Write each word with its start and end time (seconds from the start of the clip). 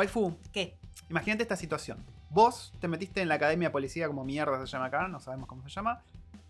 Waifu, 0.00 0.34
¿Qué? 0.50 0.78
imagínate 1.10 1.42
esta 1.42 1.56
situación. 1.56 1.98
Vos 2.30 2.72
te 2.80 2.88
metiste 2.88 3.20
en 3.20 3.28
la 3.28 3.34
academia 3.34 3.68
de 3.68 3.72
policía, 3.72 4.06
como 4.06 4.24
mierda 4.24 4.58
se 4.64 4.72
llama 4.72 4.86
acá, 4.86 5.08
no 5.08 5.20
sabemos 5.20 5.46
cómo 5.46 5.62
se 5.62 5.68
llama. 5.68 6.02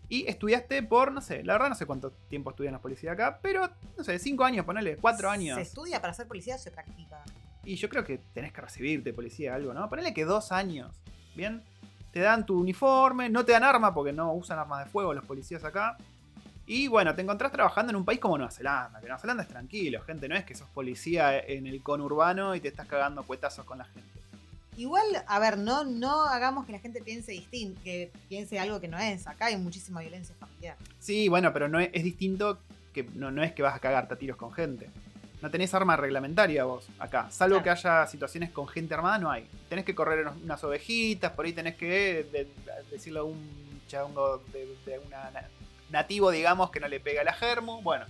Y 0.07 0.25
estudiaste 0.29 0.81
por, 0.83 1.11
no 1.11 1.19
sé, 1.19 1.43
la 1.43 1.53
verdad 1.53 1.67
no 1.67 1.75
sé 1.75 1.85
cuánto 1.85 2.11
tiempo 2.29 2.51
estudian 2.51 2.71
los 2.71 2.81
policías 2.81 3.11
acá, 3.11 3.39
pero, 3.41 3.69
no 3.97 4.03
sé, 4.05 4.19
cinco 4.19 4.45
años, 4.45 4.65
ponele, 4.65 4.95
cuatro 4.95 5.29
años. 5.29 5.57
¿Se 5.57 5.63
estudia 5.63 5.99
para 5.99 6.13
ser 6.13 6.29
policía 6.29 6.55
o 6.55 6.59
se 6.59 6.71
practica? 6.71 7.25
Y 7.65 7.75
yo 7.75 7.89
creo 7.89 8.05
que 8.05 8.19
tenés 8.33 8.53
que 8.53 8.61
recibirte 8.61 9.11
policía 9.11 9.53
algo, 9.53 9.73
¿no? 9.73 9.89
Ponele 9.89 10.13
que 10.13 10.23
dos 10.23 10.53
años, 10.53 10.95
¿bien? 11.35 11.61
Te 12.13 12.21
dan 12.21 12.45
tu 12.45 12.57
uniforme, 12.57 13.27
no 13.27 13.43
te 13.43 13.51
dan 13.51 13.65
arma 13.65 13.93
porque 13.93 14.13
no 14.13 14.31
usan 14.31 14.59
armas 14.59 14.85
de 14.85 14.89
fuego 14.89 15.13
los 15.13 15.25
policías 15.25 15.65
acá. 15.65 15.97
Y 16.73 16.87
bueno, 16.87 17.13
te 17.13 17.21
encontrás 17.21 17.51
trabajando 17.51 17.89
en 17.89 17.97
un 17.97 18.05
país 18.05 18.17
como 18.21 18.37
Nueva 18.37 18.49
Zelanda, 18.49 19.01
que 19.01 19.07
Nueva 19.07 19.19
Zelanda 19.19 19.43
es 19.43 19.49
tranquilo, 19.49 20.01
gente, 20.03 20.29
no 20.29 20.37
es 20.37 20.45
que 20.45 20.55
sos 20.55 20.69
policía 20.69 21.37
en 21.37 21.67
el 21.67 21.83
conurbano 21.83 22.55
y 22.55 22.61
te 22.61 22.69
estás 22.69 22.87
cagando 22.87 23.23
cuetazos 23.23 23.65
con 23.65 23.79
la 23.79 23.83
gente. 23.83 24.07
Igual, 24.77 25.03
a 25.27 25.39
ver, 25.39 25.57
no, 25.57 25.83
no 25.83 26.23
hagamos 26.27 26.65
que 26.65 26.71
la 26.71 26.79
gente 26.79 27.01
piense 27.01 27.33
distinto, 27.33 27.77
que 27.83 28.09
piense 28.29 28.57
algo 28.57 28.79
que 28.79 28.87
no 28.87 28.97
es. 28.97 29.27
Acá 29.27 29.47
hay 29.47 29.57
muchísima 29.57 29.99
violencia 29.99 30.33
familiar. 30.39 30.77
Sí, 30.97 31.27
bueno, 31.27 31.51
pero 31.51 31.67
no 31.67 31.77
es, 31.77 31.89
es 31.91 32.05
distinto 32.05 32.59
que 32.93 33.03
no, 33.15 33.31
no 33.31 33.43
es 33.43 33.51
que 33.51 33.61
vas 33.63 33.75
a 33.75 33.79
cagarte 33.79 34.13
a 34.13 34.17
tiros 34.17 34.37
con 34.37 34.53
gente. 34.53 34.89
No 35.41 35.51
tenés 35.51 35.73
arma 35.73 35.97
reglamentaria 35.97 36.63
vos 36.63 36.87
acá. 36.99 37.29
Salvo 37.31 37.55
Claro. 37.61 37.63
que 37.65 37.69
haya 37.87 38.07
situaciones 38.07 38.49
con 38.51 38.65
gente 38.69 38.93
armada, 38.93 39.17
no 39.17 39.29
hay. 39.29 39.45
Tenés 39.67 39.83
que 39.83 39.93
correr 39.93 40.25
unas 40.41 40.63
ovejitas, 40.63 41.33
por 41.33 41.45
ahí 41.45 41.51
tenés 41.51 41.75
que 41.75 42.23
de- 42.31 42.45
de- 42.45 42.47
decirle 42.89 43.19
a 43.19 43.23
un 43.23 43.81
chango 43.89 44.37
de, 44.53 44.73
de 44.85 44.99
una 44.99 45.31
na- 45.31 45.49
nativo, 45.91 46.31
digamos, 46.31 46.71
que 46.71 46.79
no 46.79 46.87
le 46.87 46.99
pega 46.99 47.23
la 47.23 47.33
germu. 47.33 47.81
Bueno. 47.81 48.05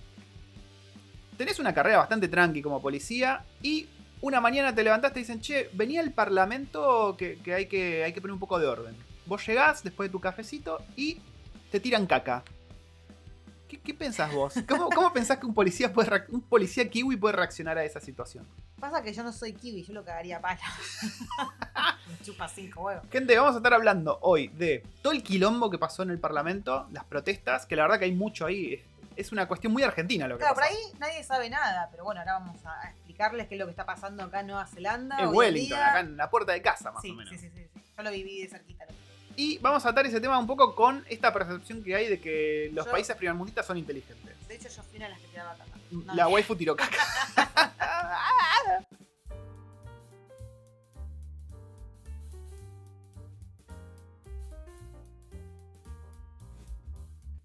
Tenés 1.36 1.58
una 1.58 1.74
carrera 1.74 1.98
bastante 1.98 2.28
tranqui 2.28 2.62
como 2.62 2.80
policía 2.80 3.44
y 3.62 3.88
una 4.20 4.40
mañana 4.40 4.74
te 4.74 4.84
levantaste 4.84 5.18
y 5.18 5.22
dicen, 5.22 5.40
che, 5.40 5.68
venía 5.72 6.00
el 6.00 6.12
parlamento 6.12 7.16
que, 7.18 7.38
que 7.38 7.54
hay 7.54 7.66
que 7.66 8.04
hay 8.04 8.12
que 8.12 8.20
poner 8.20 8.34
un 8.34 8.40
poco 8.40 8.58
de 8.58 8.66
orden. 8.66 8.96
Vos 9.26 9.46
llegás 9.46 9.82
después 9.82 10.08
de 10.08 10.12
tu 10.12 10.20
cafecito 10.20 10.78
y 10.96 11.18
te 11.70 11.80
tiran 11.80 12.06
caca. 12.06 12.44
¿Qué, 13.72 13.80
qué 13.80 13.94
pensás 13.94 14.30
vos? 14.34 14.52
¿Cómo, 14.68 14.90
cómo 14.90 15.10
pensás 15.14 15.38
que 15.38 15.46
un 15.46 15.54
policía, 15.54 15.90
puede 15.94 16.24
un 16.28 16.42
policía 16.42 16.90
kiwi 16.90 17.16
puede 17.16 17.34
reaccionar 17.36 17.78
a 17.78 17.84
esa 17.84 18.00
situación? 18.00 18.46
Pasa 18.78 19.02
que 19.02 19.14
yo 19.14 19.22
no 19.22 19.32
soy 19.32 19.54
kiwi, 19.54 19.82
yo 19.82 19.94
lo 19.94 20.04
cagaría 20.04 20.38
pala. 20.42 20.60
Chupa 22.22 22.48
cinco 22.48 22.82
huevos. 22.82 23.04
Gente, 23.10 23.34
vamos 23.34 23.54
a 23.54 23.56
estar 23.58 23.72
hablando 23.72 24.18
hoy 24.20 24.48
de 24.48 24.84
todo 25.00 25.14
el 25.14 25.22
quilombo 25.22 25.70
que 25.70 25.78
pasó 25.78 26.02
en 26.02 26.10
el 26.10 26.18
Parlamento, 26.18 26.86
las 26.92 27.04
protestas, 27.04 27.64
que 27.64 27.74
la 27.74 27.84
verdad 27.84 27.98
que 27.98 28.04
hay 28.04 28.12
mucho 28.12 28.44
ahí. 28.44 28.82
Es- 29.16 29.32
una 29.32 29.48
cuestión 29.48 29.72
muy 29.72 29.82
argentina 29.82 30.28
lo 30.28 30.36
que 30.36 30.40
Claro, 30.40 30.54
por 30.54 30.64
pasó. 30.64 30.74
ahí 30.74 30.98
nadie 30.98 31.24
sabe 31.24 31.48
nada, 31.48 31.88
pero 31.90 32.04
bueno, 32.04 32.20
ahora 32.20 32.34
vamos 32.34 32.60
a 32.66 32.90
explicarles 32.90 33.46
qué 33.48 33.54
es 33.54 33.58
lo 33.58 33.64
que 33.66 33.70
está 33.70 33.86
pasando 33.86 34.22
acá 34.22 34.40
en 34.40 34.48
Nueva 34.48 34.66
Zelanda. 34.66 35.18
En 35.18 35.28
Wellington, 35.34 35.78
día. 35.78 35.88
acá 35.90 36.00
en 36.00 36.16
la 36.18 36.28
puerta 36.28 36.52
de 36.52 36.60
casa, 36.60 36.92
más 36.92 37.00
sí, 37.00 37.10
o 37.10 37.14
menos. 37.14 37.30
sí, 37.30 37.38
sí, 37.38 37.48
sí, 37.54 37.62
sí. 37.74 37.80
Yo 37.96 38.02
lo 38.02 38.10
viví 38.10 38.42
de 38.42 38.48
cerquita. 38.50 38.84
lo- 38.84 39.01
Y 39.36 39.58
vamos 39.58 39.84
a 39.86 39.90
atar 39.90 40.06
ese 40.06 40.20
tema 40.20 40.38
un 40.38 40.46
poco 40.46 40.74
con 40.74 41.04
esta 41.08 41.32
percepción 41.32 41.82
que 41.82 41.94
hay 41.94 42.08
de 42.08 42.20
que 42.20 42.70
los 42.74 42.84
Yo- 42.86 42.90
países 42.92 43.16
primermundistas 43.16 43.66
son 43.66 43.76
inteligentes. 43.78 44.34
De 44.48 44.54
hecho, 44.56 44.68
yo 44.68 44.82
fui 44.82 44.96
una 44.96 45.06
de 45.06 45.12
las 45.12 45.20
que 45.20 45.28
tiraba 45.28 45.54
caca. 45.54 45.70
No, 45.90 46.14
La 46.14 46.28
waifu 46.28 46.54
tiró 46.56 46.76
caca. 46.76 46.98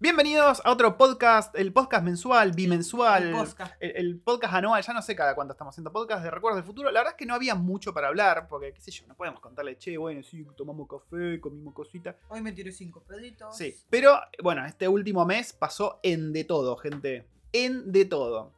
Bienvenidos 0.00 0.62
a 0.64 0.70
otro 0.70 0.96
podcast, 0.96 1.58
el 1.58 1.72
podcast 1.72 2.04
mensual, 2.04 2.52
bimensual, 2.52 3.30
El 3.30 3.32
podcast. 3.34 3.74
el, 3.80 3.96
el 3.96 4.20
podcast 4.20 4.54
anual, 4.54 4.80
ya 4.80 4.92
no 4.92 5.02
sé 5.02 5.16
cada 5.16 5.34
cuánto 5.34 5.54
estamos 5.54 5.74
haciendo 5.74 5.90
podcast 5.90 6.22
de 6.22 6.30
Recuerdos 6.30 6.58
del 6.58 6.66
Futuro. 6.66 6.92
La 6.92 7.00
verdad 7.00 7.14
es 7.14 7.18
que 7.18 7.26
no 7.26 7.34
había 7.34 7.56
mucho 7.56 7.92
para 7.92 8.06
hablar, 8.06 8.46
porque, 8.46 8.72
qué 8.72 8.80
sé 8.80 8.92
yo, 8.92 9.08
no 9.08 9.16
podemos 9.16 9.40
contarle, 9.40 9.76
che, 9.76 9.98
bueno, 9.98 10.22
sí, 10.22 10.46
tomamos 10.56 10.86
café, 10.88 11.40
comimos 11.40 11.74
cosita. 11.74 12.16
Hoy 12.28 12.40
me 12.42 12.52
tiré 12.52 12.70
cinco 12.70 13.02
peditos. 13.02 13.56
Sí, 13.56 13.74
pero 13.90 14.20
bueno, 14.40 14.64
este 14.66 14.86
último 14.86 15.26
mes 15.26 15.52
pasó 15.52 15.98
en 16.04 16.32
de 16.32 16.44
todo, 16.44 16.76
gente. 16.76 17.26
En 17.52 17.90
de 17.90 18.04
todo. 18.04 18.52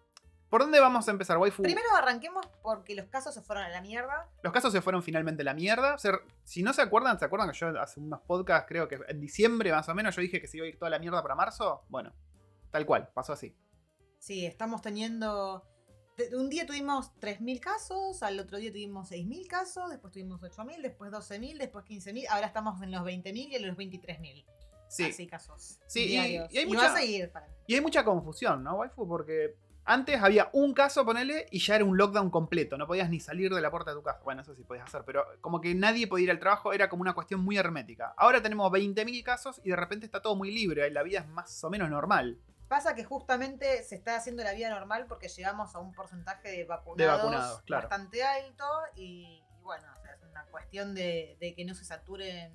¿Por 0.50 0.62
dónde 0.62 0.81
vamos 0.81 1.06
a 1.06 1.12
empezar, 1.12 1.38
waifu? 1.38 1.62
Primero 1.62 1.87
arranquemos 1.97 2.44
porque 2.62 2.94
los 2.97 3.06
casos 3.06 3.33
se 3.33 3.41
fueron 3.41 3.65
a 3.65 3.69
la 3.69 3.81
mierda. 3.81 4.28
Los 4.43 4.53
casos 4.53 4.72
se 4.72 4.83
fueron 4.83 5.03
finalmente 5.03 5.43
a 5.43 5.44
la 5.44 5.55
mierda. 5.55 5.94
O 5.94 5.99
sea, 5.99 6.19
si 6.43 6.62
no 6.65 6.72
se 6.72 6.83
acuerdan, 6.83 7.19
¿se 7.21 7.25
acuerdan 7.25 7.50
que 7.53 7.56
yo 7.56 7.69
hace 7.81 8.00
unos 8.00 8.21
podcasts, 8.22 8.66
creo 8.69 8.89
que 8.89 8.99
en 9.09 9.21
diciembre 9.21 9.71
más 9.71 9.89
o 9.89 9.94
menos, 9.94 10.15
yo 10.16 10.22
dije 10.22 10.41
que 10.41 10.49
se 10.49 10.56
iba 10.56 10.66
a 10.66 10.69
ir 10.69 10.77
toda 10.78 10.91
la 10.91 10.99
mierda 10.99 11.22
para 11.22 11.37
marzo? 11.37 11.84
Bueno, 11.89 12.12
tal 12.72 12.84
cual, 12.84 13.09
pasó 13.15 13.33
así. 13.33 13.56
Sí, 14.19 14.44
estamos 14.44 14.83
teniendo. 14.83 15.65
Un 16.37 16.50
día 16.50 16.66
tuvimos 16.66 17.12
3.000 17.21 17.60
casos, 17.60 18.22
al 18.22 18.39
otro 18.41 18.59
día 18.59 18.71
tuvimos 18.71 19.10
6.000 19.10 19.47
casos, 19.47 19.89
después 19.89 20.12
tuvimos 20.12 20.43
8.000, 20.43 20.83
después 20.83 21.10
12.000, 21.10 21.56
después 21.59 21.84
15.000, 21.87 22.27
ahora 22.28 22.47
estamos 22.47 22.83
en 22.83 22.91
los 22.91 23.03
20.000 23.03 23.34
y 23.53 23.55
en 23.55 23.66
los 23.69 23.77
23.000. 23.77 24.44
Sí. 24.89 25.05
Así 25.05 25.27
casos. 25.28 25.78
Sí, 25.87 26.12
y- 26.12 26.16
hay 26.19 26.44
y 26.50 26.66
mucha- 26.66 26.89
va 26.89 26.94
a 26.94 26.97
seguir. 26.99 27.31
para 27.31 27.47
mí. 27.47 27.55
Y 27.69 27.75
hay 27.77 27.81
mucha 27.81 28.05
confusión, 28.05 28.62
¿no, 28.65 28.75
waifu? 28.75 29.06
Porque 29.09 29.55
antes 29.84 30.22
había 30.22 30.50
un 30.52 30.72
caso, 30.74 31.04
ponele, 31.04 31.46
y 31.50 31.58
ya 31.58 31.76
era 31.76 31.84
un 31.84 31.96
lockdown 31.96 32.30
completo. 32.30 32.76
No 32.78 32.86
podías 32.86 33.08
ni 33.10 33.18
salir 33.20 33.52
de 33.52 33.60
la 33.60 33.70
puerta 33.70 33.91
de 33.91 33.96
tu 33.96 34.02
casa. 34.02 34.20
Bueno, 34.24 34.42
eso 34.42 34.54
sí 34.54 34.62
podías 34.62 34.84
hacer, 34.86 35.02
pero 35.04 35.24
como 35.41 35.60
que 35.60 35.74
nadie 35.74 36.06
podía 36.06 36.24
ir 36.24 36.30
al 36.30 36.38
trabajo, 36.38 36.72
era 36.72 36.88
como 36.88 37.02
una 37.02 37.14
cuestión 37.14 37.41
muy 37.41 37.56
hermética. 37.56 38.14
Ahora 38.16 38.41
tenemos 38.42 38.70
20.000 38.70 39.22
casos 39.24 39.60
y 39.64 39.70
de 39.70 39.76
repente 39.76 40.06
está 40.06 40.22
todo 40.22 40.36
muy 40.36 40.50
libre. 40.52 40.86
y 40.86 40.91
La 40.91 41.02
vida 41.02 41.20
es 41.20 41.28
más 41.28 41.62
o 41.64 41.70
menos 41.70 41.91
normal. 41.91 42.38
Pasa 42.68 42.94
que 42.94 43.02
justamente 43.02 43.82
se 43.82 43.96
está 43.96 44.14
haciendo 44.16 44.44
la 44.44 44.52
vida 44.52 44.70
normal 44.70 45.06
porque 45.08 45.26
llegamos 45.28 45.74
a 45.74 45.80
un 45.80 45.92
porcentaje 45.92 46.50
de 46.52 46.64
vacunados, 46.64 46.98
De 46.98 47.06
vacunados, 47.06 47.62
claro. 47.62 47.88
bastante 47.88 48.22
alto 48.22 48.64
y, 48.94 49.42
y 49.58 49.62
bueno, 49.62 49.86
o 49.98 50.02
sea, 50.02 50.12
es 50.14 50.22
una 50.22 50.44
cuestión 50.44 50.94
de, 50.94 51.36
de 51.41 51.54
que 51.56 51.64
no 51.64 51.74
se 51.74 51.84
saturen 51.84 52.52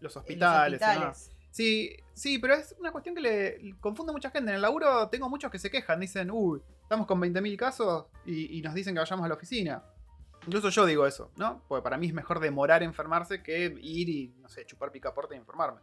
Los 0.00 0.16
en 0.16 0.20
hospitales. 0.22 0.80
los 0.80 0.90
y 0.90 0.92
demás. 0.92 1.18
hospitales. 1.18 1.33
Sí, 1.54 1.96
sí, 2.14 2.40
pero 2.40 2.54
es 2.54 2.74
una 2.80 2.90
cuestión 2.90 3.14
que 3.14 3.20
le 3.20 3.76
confunde 3.78 4.10
a 4.10 4.12
mucha 4.12 4.28
gente. 4.28 4.50
En 4.50 4.56
el 4.56 4.62
laburo 4.62 5.08
tengo 5.08 5.28
muchos 5.28 5.52
que 5.52 5.60
se 5.60 5.70
quejan, 5.70 6.00
dicen, 6.00 6.32
uy, 6.32 6.60
estamos 6.82 7.06
con 7.06 7.20
20.000 7.20 7.56
casos 7.56 8.06
y, 8.26 8.60
nos 8.60 8.74
dicen 8.74 8.92
que 8.92 8.98
vayamos 8.98 9.24
a 9.24 9.28
la 9.28 9.36
oficina. 9.36 9.84
Incluso 10.48 10.70
yo 10.70 10.84
digo 10.84 11.06
eso, 11.06 11.30
¿no? 11.36 11.62
Porque 11.68 11.84
para 11.84 11.96
mí 11.96 12.08
es 12.08 12.12
mejor 12.12 12.40
demorar 12.40 12.82
en 12.82 12.88
enfermarse 12.88 13.40
que 13.40 13.66
ir 13.80 14.08
y, 14.08 14.34
no 14.40 14.48
sé, 14.48 14.66
chupar 14.66 14.90
picaporte 14.90 15.36
y 15.36 15.38
enfermarme. 15.38 15.80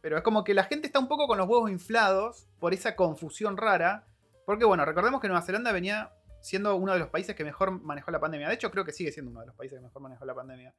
Pero 0.00 0.18
es 0.18 0.22
como 0.22 0.44
que 0.44 0.54
la 0.54 0.62
gente 0.62 0.86
está 0.86 1.00
un 1.00 1.08
poco 1.08 1.26
con 1.26 1.36
los 1.36 1.48
huevos 1.48 1.68
inflados 1.68 2.46
por 2.60 2.72
esa 2.72 2.94
confusión 2.94 3.56
rara. 3.56 4.06
Porque, 4.46 4.64
bueno, 4.64 4.84
recordemos 4.84 5.20
que 5.20 5.26
Nueva 5.26 5.42
Zelanda 5.42 5.72
venía 5.72 6.12
siendo 6.42 6.76
uno 6.76 6.92
de 6.92 7.00
los 7.00 7.08
países 7.08 7.34
que 7.34 7.42
mejor 7.42 7.72
manejó 7.82 8.12
la 8.12 8.20
pandemia. 8.20 8.46
De 8.46 8.54
hecho, 8.54 8.70
creo 8.70 8.84
que 8.84 8.92
sigue 8.92 9.10
siendo 9.10 9.32
uno 9.32 9.40
de 9.40 9.46
los 9.46 9.56
países 9.56 9.80
que 9.80 9.84
mejor 9.84 10.00
manejó 10.00 10.24
la 10.24 10.34
pandemia. 10.36 10.72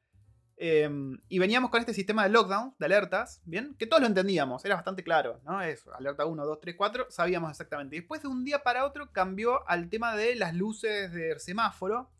Eh, 0.56 0.88
y 1.28 1.38
veníamos 1.38 1.70
con 1.70 1.80
este 1.80 1.94
sistema 1.94 2.22
de 2.22 2.30
lockdown, 2.30 2.74
de 2.78 2.86
alertas, 2.86 3.42
¿bien? 3.44 3.74
Que 3.76 3.86
todos 3.86 4.00
lo 4.00 4.06
entendíamos, 4.06 4.64
era 4.64 4.76
bastante 4.76 5.02
claro, 5.02 5.40
¿no? 5.44 5.60
Es 5.60 5.86
alerta 5.88 6.26
1, 6.26 6.46
2, 6.46 6.60
3, 6.60 6.74
4, 6.76 7.06
sabíamos 7.10 7.50
exactamente. 7.50 7.96
Después 7.96 8.22
de 8.22 8.28
un 8.28 8.44
día 8.44 8.62
para 8.62 8.84
otro 8.84 9.10
cambió 9.12 9.68
al 9.68 9.88
tema 9.88 10.14
de 10.14 10.36
las 10.36 10.54
luces 10.54 11.12
del 11.12 11.40
semáforo. 11.40 12.10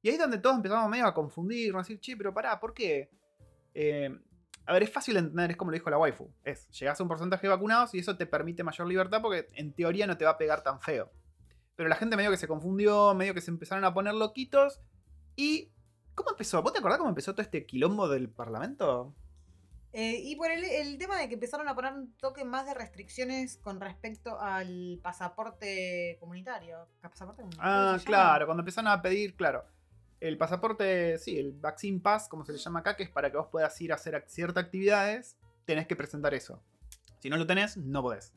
Y 0.00 0.08
ahí 0.08 0.14
es 0.14 0.20
donde 0.20 0.38
todos 0.38 0.56
empezamos 0.56 0.90
medio 0.90 1.06
a 1.06 1.14
confundirnos, 1.14 1.80
a 1.80 1.82
decir, 1.82 2.00
che, 2.00 2.16
pero 2.16 2.34
pará, 2.34 2.58
¿por 2.58 2.74
qué? 2.74 3.10
Eh, 3.74 4.10
a 4.66 4.72
ver, 4.72 4.84
es 4.84 4.90
fácil 4.90 5.14
de 5.14 5.20
entender, 5.20 5.50
es 5.50 5.56
como 5.56 5.70
lo 5.70 5.76
dijo 5.76 5.90
la 5.90 5.98
waifu. 5.98 6.30
Es, 6.44 6.68
llegás 6.70 6.98
a 6.98 7.02
un 7.02 7.08
porcentaje 7.08 7.42
de 7.42 7.50
vacunados 7.50 7.94
y 7.94 7.98
eso 7.98 8.16
te 8.16 8.26
permite 8.26 8.62
mayor 8.62 8.86
libertad 8.86 9.20
porque 9.20 9.48
en 9.54 9.72
teoría 9.72 10.06
no 10.06 10.16
te 10.16 10.24
va 10.24 10.32
a 10.32 10.38
pegar 10.38 10.62
tan 10.62 10.80
feo. 10.80 11.10
Pero 11.74 11.88
la 11.88 11.96
gente 11.96 12.16
medio 12.16 12.30
que 12.30 12.36
se 12.36 12.46
confundió, 12.46 13.14
medio 13.14 13.34
que 13.34 13.40
se 13.40 13.50
empezaron 13.50 13.84
a 13.84 13.94
poner 13.94 14.14
loquitos. 14.14 14.80
¿Y 15.34 15.71
cómo 16.14 16.30
empezó? 16.30 16.62
¿Vos 16.62 16.72
te 16.72 16.78
acordás 16.78 16.98
cómo 16.98 17.10
empezó 17.10 17.32
todo 17.32 17.42
este 17.42 17.66
quilombo 17.66 18.08
del 18.08 18.28
parlamento? 18.28 19.14
Eh, 19.94 20.20
y 20.22 20.36
por 20.36 20.50
el, 20.50 20.64
el 20.64 20.96
tema 20.96 21.18
de 21.18 21.28
que 21.28 21.34
empezaron 21.34 21.68
a 21.68 21.74
poner 21.74 21.92
un 21.92 22.12
toque 22.14 22.44
más 22.44 22.64
de 22.64 22.72
restricciones 22.72 23.58
con 23.58 23.78
respecto 23.80 24.40
al 24.40 24.98
pasaporte 25.02 26.16
comunitario. 26.18 26.88
¿Pasaporte 27.02 27.42
comunitario 27.42 27.70
Ah, 27.72 27.98
claro, 28.04 28.46
cuando 28.46 28.62
empezaron 28.62 28.90
a 28.90 29.02
pedir, 29.02 29.36
claro. 29.36 29.64
El 30.18 30.38
pasaporte, 30.38 31.18
sí, 31.18 31.38
el 31.38 31.52
Vaccine 31.52 32.00
Pass, 32.00 32.28
como 32.28 32.44
se 32.46 32.52
le 32.52 32.58
llama 32.58 32.78
acá, 32.80 32.96
que 32.96 33.02
es 33.02 33.10
para 33.10 33.30
que 33.30 33.36
vos 33.36 33.48
puedas 33.50 33.78
ir 33.80 33.92
a 33.92 33.96
hacer 33.96 34.14
ac- 34.14 34.28
ciertas 34.28 34.64
actividades, 34.64 35.36
tenés 35.66 35.86
que 35.86 35.96
presentar 35.96 36.32
eso. 36.32 36.62
Si 37.18 37.28
no 37.28 37.36
lo 37.36 37.46
tenés, 37.46 37.76
no 37.76 38.02
podés. 38.02 38.32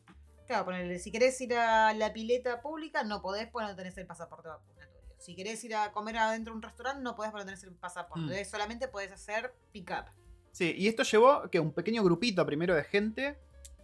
Claro, 0.48 0.66
ponele, 0.66 1.00
si 1.00 1.12
querés 1.12 1.40
ir 1.42 1.54
a 1.56 1.94
la 1.94 2.12
pileta 2.12 2.62
pública, 2.62 3.04
no 3.04 3.22
podés 3.22 3.48
porque 3.48 3.68
no 3.68 3.76
tenés 3.76 3.98
el 3.98 4.06
pasaporte 4.08 4.48
vacunatorio. 4.50 4.95
Si 5.26 5.36
querés 5.36 5.64
ir 5.64 5.74
a 5.74 5.92
comer 5.92 6.18
adentro 6.18 6.54
de 6.54 6.58
un 6.58 6.62
restaurante, 6.62 7.02
no 7.02 7.16
podés 7.16 7.34
tenés 7.34 7.64
el 7.64 7.74
pasaporte. 7.74 8.44
Mm. 8.44 8.46
Solamente 8.46 8.88
podés 8.88 9.12
hacer 9.12 9.56
pick-up. 9.72 10.06
Sí, 10.52 10.76
y 10.78 10.88
esto 10.88 11.02
llevó 11.02 11.50
que 11.50 11.60
un 11.60 11.74
pequeño 11.74 12.04
grupito 12.04 12.46
primero 12.46 12.76
de 12.76 12.84
gente 12.84 13.36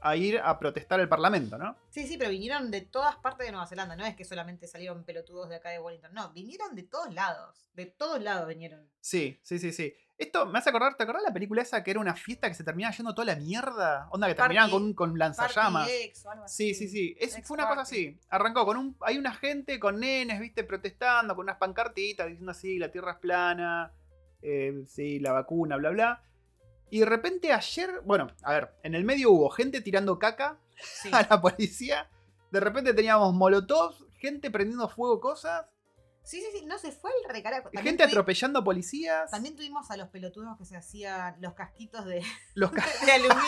a 0.01 0.15
ir 0.15 0.37
a 0.37 0.59
protestar 0.59 0.99
al 0.99 1.09
parlamento, 1.09 1.57
¿no? 1.57 1.75
Sí, 1.89 2.05
sí, 2.05 2.15
pero 2.17 2.29
vinieron 2.29 2.69
de 2.69 2.81
todas 2.81 3.15
partes 3.15 3.47
de 3.47 3.53
Nueva 3.53 3.65
Zelanda. 3.65 3.95
No 3.95 4.05
es 4.05 4.15
que 4.15 4.23
solamente 4.23 4.67
salieron 4.67 5.03
pelotudos 5.03 5.49
de 5.49 5.55
acá 5.55 5.69
de 5.69 5.79
Wellington. 5.79 6.13
No, 6.13 6.31
vinieron 6.31 6.75
de 6.75 6.83
todos 6.83 7.11
lados. 7.11 7.65
De 7.73 7.87
todos 7.87 8.21
lados 8.21 8.47
vinieron. 8.47 8.87
Sí, 8.99 9.39
sí, 9.41 9.57
sí, 9.57 9.73
sí. 9.73 9.95
Esto 10.21 10.45
me 10.45 10.59
hace 10.59 10.69
acordar, 10.69 10.95
¿te 10.95 11.03
acordás 11.03 11.23
la 11.23 11.33
película 11.33 11.61
esa 11.63 11.83
que 11.83 11.89
era 11.91 11.99
una 11.99 12.15
fiesta 12.15 12.47
que 12.47 12.53
se 12.53 12.63
terminaba 12.63 12.95
yendo 12.95 13.15
toda 13.15 13.25
la 13.25 13.35
mierda? 13.35 14.07
Onda 14.11 14.27
que 14.27 14.35
terminaban 14.35 14.69
con, 14.69 14.93
con 14.93 15.17
lanzallamas. 15.17 15.89
O 16.23 16.29
algo 16.29 16.47
Sí, 16.47 16.71
así. 16.71 16.73
sí, 16.75 16.87
sí. 16.89 17.15
Es, 17.19 17.39
fue 17.43 17.55
una 17.55 17.67
cosa 17.67 17.81
así. 17.81 18.19
Arrancó 18.29 18.63
con 18.65 18.77
un. 18.77 18.95
Hay 19.01 19.17
una 19.17 19.33
gente 19.33 19.79
con 19.79 19.99
nenes, 19.99 20.39
viste, 20.39 20.63
protestando, 20.63 21.35
con 21.35 21.45
unas 21.45 21.57
pancartitas 21.57 22.27
diciendo 22.27 22.51
así, 22.51 22.77
la 22.77 22.91
tierra 22.91 23.13
es 23.13 23.17
plana. 23.17 23.91
eh, 24.43 24.83
sí, 24.87 25.19
la 25.19 25.31
vacuna, 25.33 25.77
bla, 25.77 25.89
bla. 25.89 26.23
Y 26.91 26.99
de 26.99 27.05
repente 27.05 27.51
ayer, 27.53 28.01
bueno, 28.05 28.27
a 28.43 28.51
ver, 28.53 28.75
en 28.83 28.93
el 28.95 29.03
medio 29.03 29.31
hubo 29.31 29.49
gente 29.49 29.81
tirando 29.81 30.19
caca 30.19 30.57
Sí. 30.75 31.09
a 31.13 31.25
la 31.29 31.41
policía. 31.41 32.09
De 32.51 32.59
repente 32.59 32.93
teníamos 32.93 33.33
molotovs, 33.33 34.05
gente 34.17 34.51
prendiendo 34.51 34.87
fuego 34.89 35.19
cosas, 35.19 35.65
sí, 36.23 36.39
sí, 36.41 36.59
sí, 36.59 36.65
no 36.65 36.77
se 36.77 36.91
fue 36.91 37.11
el 37.23 37.33
recarajo. 37.33 37.69
También 37.69 37.83
gente 37.97 38.03
atropellando 38.03 38.63
policías. 38.63 39.29
También 39.31 39.55
tuvimos 39.55 39.89
a 39.91 39.97
los 39.97 40.09
pelotudos 40.09 40.57
que 40.57 40.65
se 40.65 40.77
hacían 40.77 41.35
los 41.41 41.53
casquitos 41.53 42.05
de, 42.05 42.23
Los 42.55 42.71
ca- 42.73 42.85
de 43.05 43.11
aluminio. 43.11 43.41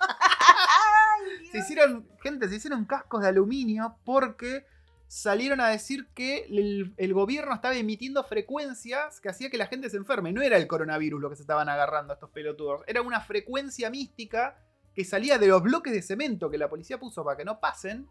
Ay, 0.40 1.46
se 1.50 1.58
hicieron, 1.58 2.08
gente, 2.22 2.48
se 2.48 2.56
hicieron 2.56 2.84
cascos 2.84 3.22
de 3.22 3.28
aluminio 3.28 3.96
porque 4.04 4.64
salieron 5.08 5.60
a 5.60 5.68
decir 5.68 6.08
que 6.14 6.44
el, 6.46 6.92
el 6.96 7.14
gobierno 7.14 7.54
estaba 7.54 7.74
emitiendo 7.76 8.24
frecuencias 8.24 9.20
que 9.20 9.28
hacía 9.28 9.50
que 9.50 9.56
la 9.58 9.66
gente 9.66 9.88
se 9.90 9.96
enferme. 9.96 10.32
No 10.32 10.42
era 10.42 10.56
el 10.56 10.66
coronavirus 10.66 11.20
lo 11.20 11.30
que 11.30 11.36
se 11.36 11.42
estaban 11.42 11.68
agarrando 11.68 12.14
estos 12.14 12.30
pelotudos. 12.30 12.82
Era 12.86 13.02
una 13.02 13.20
frecuencia 13.20 13.88
mística 13.90 14.58
que 14.94 15.04
salía 15.04 15.38
de 15.38 15.46
los 15.46 15.62
bloques 15.62 15.92
de 15.92 16.02
cemento 16.02 16.50
que 16.50 16.58
la 16.58 16.68
policía 16.68 16.98
puso 16.98 17.24
para 17.24 17.36
que 17.36 17.44
no 17.44 17.60
pasen. 17.60 18.08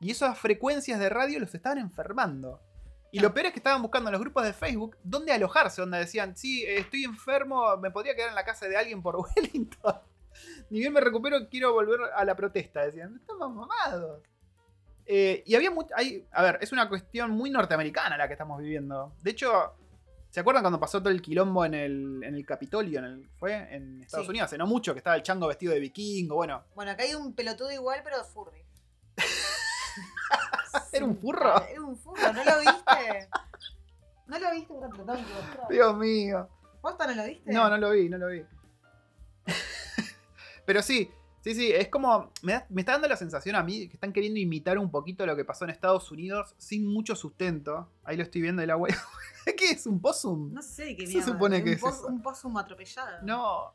Y 0.00 0.10
esas 0.12 0.38
frecuencias 0.38 1.00
de 1.00 1.08
radio 1.08 1.40
los 1.40 1.54
estaban 1.54 1.78
enfermando. 1.78 2.60
Y 3.10 3.20
lo 3.20 3.32
peor 3.32 3.46
es 3.46 3.52
que 3.52 3.58
estaban 3.58 3.80
buscando 3.80 4.08
en 4.10 4.12
los 4.12 4.20
grupos 4.20 4.44
de 4.44 4.52
Facebook 4.52 4.96
dónde 5.02 5.32
alojarse, 5.32 5.80
donde 5.80 5.98
decían, 5.98 6.36
sí, 6.36 6.64
estoy 6.66 7.04
enfermo, 7.04 7.76
me 7.78 7.90
podría 7.90 8.14
quedar 8.14 8.28
en 8.28 8.34
la 8.34 8.44
casa 8.44 8.68
de 8.68 8.76
alguien 8.76 9.00
por 9.02 9.16
Wellington. 9.36 9.94
Ni 10.70 10.80
bien 10.80 10.92
me 10.92 11.00
recupero, 11.00 11.48
quiero 11.48 11.72
volver 11.72 12.00
a 12.14 12.24
la 12.24 12.36
protesta. 12.36 12.84
Decían, 12.84 13.16
estamos 13.20 13.54
mamados. 13.54 14.22
Eh, 15.06 15.42
y 15.46 15.54
había 15.54 15.70
mucho. 15.70 15.94
A 16.32 16.42
ver, 16.42 16.58
es 16.60 16.70
una 16.70 16.88
cuestión 16.88 17.30
muy 17.30 17.48
norteamericana 17.50 18.16
la 18.18 18.26
que 18.28 18.34
estamos 18.34 18.60
viviendo. 18.60 19.14
De 19.22 19.30
hecho, 19.30 19.72
¿se 20.28 20.40
acuerdan 20.40 20.62
cuando 20.62 20.78
pasó 20.78 21.00
todo 21.00 21.08
el 21.08 21.22
quilombo 21.22 21.64
en 21.64 21.72
el, 21.72 22.20
en 22.22 22.34
el 22.34 22.44
Capitolio? 22.44 22.98
En 22.98 23.04
el, 23.06 23.28
¿Fue? 23.38 23.54
En 23.74 24.02
Estados 24.02 24.26
Sí. 24.26 24.30
Unidos, 24.30 24.46
hace 24.46 24.58
no 24.58 24.66
mucho, 24.66 24.92
que 24.92 24.98
estaba 24.98 25.16
el 25.16 25.22
chango 25.22 25.46
vestido 25.48 25.72
de 25.72 25.80
vikingo. 25.80 26.34
Bueno, 26.36 26.62
Bueno, 26.74 26.90
acá 26.92 27.04
hay 27.04 27.14
un 27.14 27.34
pelotudo 27.34 27.72
igual, 27.72 28.02
pero 28.04 28.22
furry. 28.22 28.62
¿Era 30.92 31.04
un 31.04 31.16
furro? 31.16 31.62
Era 31.66 31.80
un 31.82 31.96
furro, 31.96 32.32
¿no 32.32 32.44
lo 32.44 32.58
viste? 32.60 33.28
¿No 34.26 34.38
lo 34.38 34.50
viste? 34.52 34.74
De 34.74 34.88
mostrar. 34.88 35.68
Dios 35.70 35.96
mío. 35.96 36.48
¿Posta 36.80 37.06
no 37.06 37.14
lo 37.14 37.24
viste? 37.24 37.52
No, 37.52 37.68
no 37.68 37.76
lo 37.78 37.90
vi, 37.90 38.08
no 38.08 38.18
lo 38.18 38.28
vi. 38.28 38.42
Pero 40.64 40.82
sí, 40.82 41.10
sí, 41.40 41.54
sí, 41.54 41.72
es 41.72 41.88
como. 41.88 42.30
Me, 42.42 42.52
da- 42.52 42.66
me 42.68 42.82
está 42.82 42.92
dando 42.92 43.08
la 43.08 43.16
sensación 43.16 43.56
a 43.56 43.62
mí 43.62 43.88
que 43.88 43.94
están 43.94 44.12
queriendo 44.12 44.38
imitar 44.38 44.78
un 44.78 44.90
poquito 44.90 45.24
lo 45.26 45.34
que 45.34 45.44
pasó 45.44 45.64
en 45.64 45.70
Estados 45.70 46.10
Unidos 46.12 46.54
sin 46.58 46.86
mucho 46.86 47.16
sustento. 47.16 47.90
Ahí 48.04 48.16
lo 48.16 48.22
estoy 48.22 48.42
viendo 48.42 48.62
el 48.62 48.70
agua. 48.70 48.88
¿Qué 49.56 49.70
es? 49.70 49.86
¿Un 49.86 50.00
possum? 50.00 50.52
No 50.52 50.60
sé 50.62 50.94
qué 50.94 51.06
Se 51.06 51.14
mierda. 51.14 51.32
supone 51.32 51.64
que 51.64 51.70
un 51.70 51.76
es 51.76 51.82
eso. 51.82 52.06
Un 52.06 52.22
possum 52.22 52.56
atropellado. 52.58 53.22
No. 53.22 53.72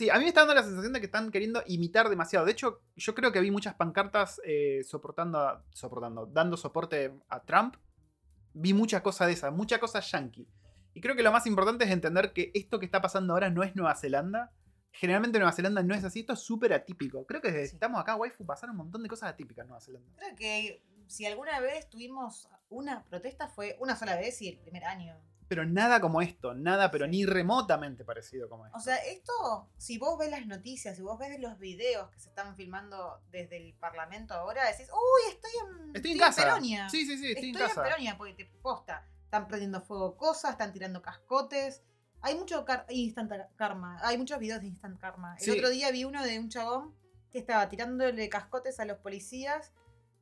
Sí, 0.00 0.08
a 0.08 0.14
mí 0.14 0.20
me 0.20 0.28
está 0.28 0.40
dando 0.40 0.54
la 0.54 0.62
sensación 0.62 0.94
de 0.94 1.00
que 1.00 1.04
están 1.06 1.30
queriendo 1.30 1.62
imitar 1.66 2.08
demasiado. 2.08 2.46
De 2.46 2.52
hecho, 2.52 2.80
yo 2.96 3.14
creo 3.14 3.32
que 3.32 3.40
vi 3.40 3.50
muchas 3.50 3.74
pancartas 3.74 4.40
eh, 4.46 4.80
soportando, 4.82 5.38
a- 5.40 5.62
soportando, 5.74 6.24
dando 6.24 6.56
soporte 6.56 7.20
a 7.28 7.42
Trump. 7.44 7.76
Vi 8.54 8.72
mucha 8.72 9.02
cosa 9.02 9.26
de 9.26 9.34
esa, 9.34 9.50
mucha 9.50 9.78
cosa 9.78 10.00
yankee. 10.00 10.48
Y 10.94 11.02
creo 11.02 11.14
que 11.16 11.22
lo 11.22 11.30
más 11.32 11.46
importante 11.46 11.84
es 11.84 11.90
entender 11.90 12.32
que 12.32 12.50
esto 12.54 12.78
que 12.78 12.86
está 12.86 13.02
pasando 13.02 13.34
ahora 13.34 13.50
no 13.50 13.62
es 13.62 13.76
Nueva 13.76 13.94
Zelanda. 13.94 14.50
Generalmente 14.90 15.38
Nueva 15.38 15.52
Zelanda 15.52 15.82
no 15.82 15.94
es 15.94 16.02
así, 16.02 16.20
esto 16.20 16.32
es 16.32 16.40
súper 16.40 16.72
atípico. 16.72 17.26
Creo 17.26 17.42
que 17.42 17.48
desde 17.52 17.66
Sí. 17.68 17.74
estamos 17.74 18.00
acá, 18.00 18.16
waifu, 18.16 18.46
pasaron 18.46 18.70
un 18.76 18.78
montón 18.84 19.02
de 19.02 19.08
cosas 19.10 19.28
atípicas 19.28 19.64
en 19.64 19.68
Nueva 19.68 19.82
Zelanda. 19.82 20.08
Creo 20.16 20.34
que 20.34 20.82
si 21.08 21.26
alguna 21.26 21.60
vez 21.60 21.90
tuvimos 21.90 22.48
una 22.70 23.04
protesta 23.04 23.48
fue 23.48 23.76
una 23.80 23.96
sola 23.96 24.16
vez 24.16 24.40
y 24.40 24.48
el 24.48 24.58
primer 24.60 24.84
año. 24.84 25.14
Pero 25.50 25.64
nada 25.64 26.00
como 26.00 26.22
esto, 26.22 26.54
nada, 26.54 26.92
pero 26.92 27.08
ni 27.08 27.26
remotamente 27.26 28.04
parecido 28.04 28.48
como 28.48 28.66
esto. 28.66 28.78
O 28.78 28.80
sea, 28.80 28.94
esto, 28.98 29.68
si 29.76 29.98
vos 29.98 30.16
ves 30.16 30.30
las 30.30 30.46
noticias, 30.46 30.94
si 30.94 31.02
vos 31.02 31.18
ves 31.18 31.40
los 31.40 31.58
videos 31.58 32.08
que 32.10 32.20
se 32.20 32.28
están 32.28 32.54
filmando 32.54 33.20
desde 33.32 33.56
el 33.56 33.74
Parlamento 33.74 34.32
ahora, 34.32 34.64
decís, 34.70 34.86
uy, 34.92 35.32
estoy 35.34 35.50
en, 35.66 35.96
estoy 35.96 36.12
en 36.12 36.18
casa. 36.18 36.42
Peronia. 36.44 36.88
Sí, 36.88 37.04
sí, 37.04 37.18
sí, 37.18 37.32
estoy, 37.32 37.48
Estoy, 37.48 37.48
en 37.50 37.56
en, 37.56 37.62
casa. 37.68 37.82
Peronia 37.82 38.16
porque 38.16 38.34
te 38.44 38.44
posta. 38.62 39.04
Están 39.24 39.48
prendiendo 39.48 39.80
fuego 39.82 40.16
cosas, 40.16 40.52
están 40.52 40.72
tirando 40.72 41.02
cascotes. 41.02 41.82
Hay 42.22 42.36
mucho 42.36 42.64
car- 42.64 42.86
instant 42.88 43.32
karma. 43.56 43.98
Hay 44.04 44.18
muchos 44.18 44.38
videos 44.38 44.60
de 44.60 44.68
instant 44.68 45.00
karma. 45.00 45.34
El 45.40 45.44
Sí. 45.44 45.50
otro 45.50 45.68
día 45.68 45.90
vi 45.90 46.04
uno 46.04 46.22
de 46.22 46.38
un 46.38 46.48
chabón 46.48 46.94
que 47.32 47.40
estaba 47.40 47.68
tirándole 47.68 48.28
cascotes 48.28 48.78
a 48.78 48.84
los 48.84 48.98
policías 48.98 49.72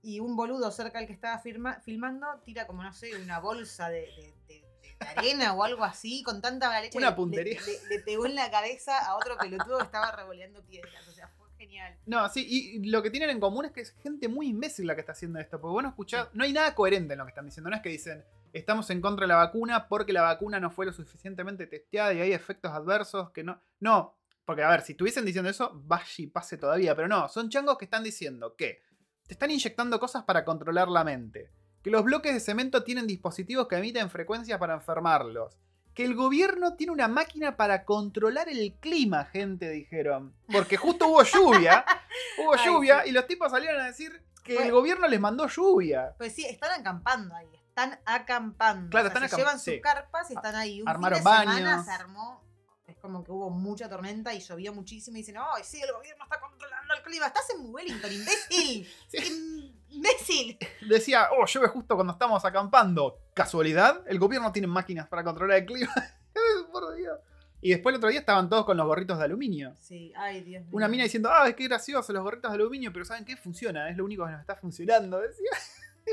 y 0.01 0.21
un 0.21 0.37
boludo 0.37 0.71
cerca 0.71 1.01
al 1.01 1.07
que 1.07 1.13
estaba 1.13 1.39
firma- 1.39 1.81
filmando 1.81 2.27
tira 2.47 2.67
como, 2.67 2.83
no 2.83 2.95
sé, 2.95 3.15
una 3.23 3.41
bolsa 3.41 3.91
de, 3.91 4.01
de- 4.17 4.35
de- 4.47 4.61
de 4.63 4.68
arena 5.01 5.53
o 5.55 5.65
algo 5.65 5.85
así 5.85 6.23
con 6.23 6.41
tanta 6.41 6.69
mala 6.69 6.81
leche. 6.83 6.99
Una 6.99 7.11
le- 7.11 7.17
puntería. 7.17 7.61
Le, 7.61 7.73
le- 7.73 7.97
le 7.97 8.03
pegó 8.05 8.27
en 8.27 8.35
la 8.35 8.51
cabeza 8.51 8.99
a 8.99 9.17
otro 9.17 9.37
pelotudo 9.39 9.79
que 9.79 9.85
estaba 9.85 10.11
revoleando 10.13 10.63
piedras. 10.65 11.07
O 11.09 11.13
sea, 11.13 11.29
fue 11.29 11.47
genial. 11.57 11.97
No, 12.07 12.29
sí, 12.29 12.47
y 12.49 12.89
lo 12.89 13.03
que 13.03 13.11
tienen 13.11 13.31
en 13.31 13.41
común 13.41 13.65
es 13.67 13.73
que 13.73 13.81
es 13.83 13.93
gente 14.03 14.29
muy 14.29 14.49
imbécil 14.49 14.87
la 14.87 14.95
que 14.95 15.01
está 15.01 15.13
haciendo 15.13 15.39
esto. 15.39 15.61
Porque 15.61 15.73
bueno, 15.73 15.89
escuchás, 15.91 16.29
no 16.33 16.45
hay 16.45 16.53
nada 16.53 16.75
coherente 16.75 17.13
en 17.15 17.19
lo 17.19 17.25
que 17.25 17.31
están 17.31 17.47
diciendo. 17.47 17.71
No 17.71 17.77
es 17.77 17.83
que 17.83 17.89
dicen, 17.91 18.25
estamos 18.53 18.89
en 18.91 19.01
contra 19.01 19.25
de 19.25 19.29
la 19.29 19.37
vacuna 19.37 19.89
porque 19.89 20.13
la 20.13 20.23
vacuna 20.23 20.59
no 20.61 20.71
fue 20.71 20.87
lo 20.87 20.93
suficientemente 20.93 21.67
testeada 21.67 22.13
y 22.15 22.21
hay 22.21 22.33
efectos 22.33 22.73
adversos 22.73 23.31
que 23.31 23.45
no. 23.45 23.61
No, 23.81 24.17
porque 24.45 24.63
a 24.63 24.71
ver, 24.71 24.81
si 24.83 24.93
estuviesen 24.93 25.25
diciendo 25.25 25.51
eso, 25.51 25.71
vaya 25.75 26.05
y 26.17 26.27
pase 26.29 26.57
todavía. 26.57 26.95
Pero 26.97 27.09
no, 27.09 27.29
son 27.29 27.51
changos 27.51 27.77
que 27.79 27.85
están 27.85 28.03
diciendo 28.03 28.57
que 28.57 28.81
te 29.27 29.35
están 29.35 29.51
inyectando 29.51 30.01
cosas 30.01 30.25
para 30.25 30.45
controlar 30.45 30.89
la 30.89 31.05
mente. 31.05 31.51
Que 31.83 31.91
los 31.91 32.03
bloques 32.05 32.33
de 32.35 32.41
cemento 32.41 32.83
tienen 32.85 33.07
dispositivos 33.07 33.69
que 33.69 33.77
emiten 33.77 34.11
frecuencias 34.11 34.59
para 34.59 34.75
enfermarlos. 34.75 35.57
Que 35.95 36.05
el 36.05 36.15
gobierno 36.15 36.75
tiene 36.77 36.93
una 36.93 37.09
máquina 37.09 37.57
para 37.57 37.85
controlar 37.85 38.49
el 38.49 38.75
clima, 38.81 39.25
gente, 39.25 39.69
dijeron. 39.71 40.35
Porque 40.53 40.77
justo 40.77 41.09
hubo 41.09 41.23
lluvia. 41.25 41.85
Hubo 42.39 42.55
Ay, 42.55 42.61
lluvia 42.67 43.03
sí. 43.03 43.11
y 43.11 43.13
los 43.13 43.27
tipos 43.27 43.51
salieron 43.51 43.81
a 43.81 43.87
decir 43.87 44.23
que 44.45 44.57
el 44.63 44.71
gobierno 44.73 45.09
les 45.09 45.19
mandó 45.21 45.47
lluvia. 45.49 46.15
Pues 46.19 46.35
sí, 46.35 46.45
están 46.47 46.81
acampando 46.81 47.35
ahí, 47.35 47.49
están 47.69 47.99
acampando. 48.07 48.91
Claro, 48.91 49.09
O 49.09 49.11
sea, 49.11 49.25
están 49.25 49.29
se 49.29 49.35
acamp- 49.35 49.39
llevan 49.39 49.59
sí. 49.61 49.73
sus 49.73 49.81
carpas 49.83 50.31
y 50.31 50.35
están 50.35 50.55
ahí. 50.57 50.83
Un 50.83 50.89
Armaron 50.89 51.19
fin 51.19 51.25
de 51.25 51.31
semana 51.31 51.53
baños. 51.71 51.85
se 51.85 51.91
armó, 51.93 52.45
es 52.87 52.97
como 52.99 53.23
que 53.25 53.31
hubo 53.33 53.51
mucha 53.51 53.89
tormenta 53.89 54.33
y 54.35 54.41
llovió 54.41 54.73
muchísimo 54.73 55.17
y 55.17 55.21
dicen, 55.21 55.37
¡ay, 55.39 55.63
sí, 55.65 55.81
el 55.81 55.93
gobierno 55.93 56.25
está 56.25 56.41
controlando 56.41 56.95
el 56.95 57.03
clima! 57.03 57.27
¡Estás 57.27 57.51
en 57.51 57.73
Wellington, 57.75 58.13
imbécil! 58.13 58.89
Sí. 59.09 59.78
¡Imbécil! 59.91 60.59
Decía, 60.89 61.29
oh, 61.33 61.47
llueve 61.47 61.69
justo 61.69 61.95
cuando 61.95 62.13
estamos 62.13 62.45
acampando. 62.45 63.19
¿Casualidad? 63.35 64.03
El 64.07 64.19
gobierno 64.19 64.53
tiene 64.53 64.69
máquinas 64.69 65.09
para 65.09 65.25
controlar 65.25 65.59
el 65.59 65.67
clima. 65.67 65.93
Por 66.73 66.95
Dios. 66.95 67.19
Y 67.61 67.71
después 67.71 67.93
el 67.93 67.99
otro 67.99 68.11
día 68.11 68.21
estaban 68.21 68.49
todos 68.49 68.65
con 68.65 68.77
los 68.77 68.87
gorritos 68.87 69.19
de 69.19 69.25
aluminio. 69.25 69.75
Sí, 69.79 70.13
ay, 70.17 70.43
Dios 70.43 70.63
mío. 70.65 70.71
Una 70.73 70.87
mina 70.89 71.03
diciendo, 71.03 71.29
ah, 71.33 71.49
es 71.49 71.57
que 71.57 71.65
gracioso 71.65 72.13
los 72.13 72.23
gorritos 72.23 72.51
de 72.51 72.55
aluminio, 72.55 72.93
pero 72.93 73.05
¿saben 73.05 73.25
qué? 73.25 73.37
Funciona, 73.37 73.91
es 73.91 73.97
lo 73.97 74.05
único 74.05 74.25
que 74.25 74.33
nos 74.33 74.41
está 74.41 74.55
funcionando. 74.55 75.21
Decía, 75.21 75.51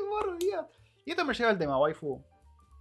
por 0.09 0.37
Dios. 0.39 0.65
Y 1.05 1.11
esto 1.11 1.23
me 1.23 1.33
lleva 1.33 1.51
al 1.51 1.57
tema, 1.57 1.77
waifu. 1.77 2.19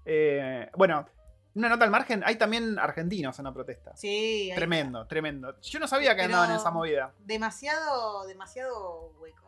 Eh, 0.07 0.71
bueno, 0.77 1.07
una 1.55 1.69
nota 1.69 1.85
al 1.85 1.91
margen, 1.91 2.23
hay 2.25 2.37
también 2.37 2.79
argentinos 2.79 3.39
en 3.39 3.45
la 3.45 3.53
protesta. 3.53 3.95
Sí, 3.97 4.51
Tremendo, 4.55 5.07
tremendo. 5.07 5.61
Yo 5.61 5.79
no 5.79 5.87
sabía 5.87 6.17
que 6.17 6.23
andaban 6.23 6.51
en 6.51 6.57
esa 6.57 6.71
movida. 6.71 7.13
demasiado, 7.19 8.27
demasiado 8.27 9.13
hueco. 9.19 9.44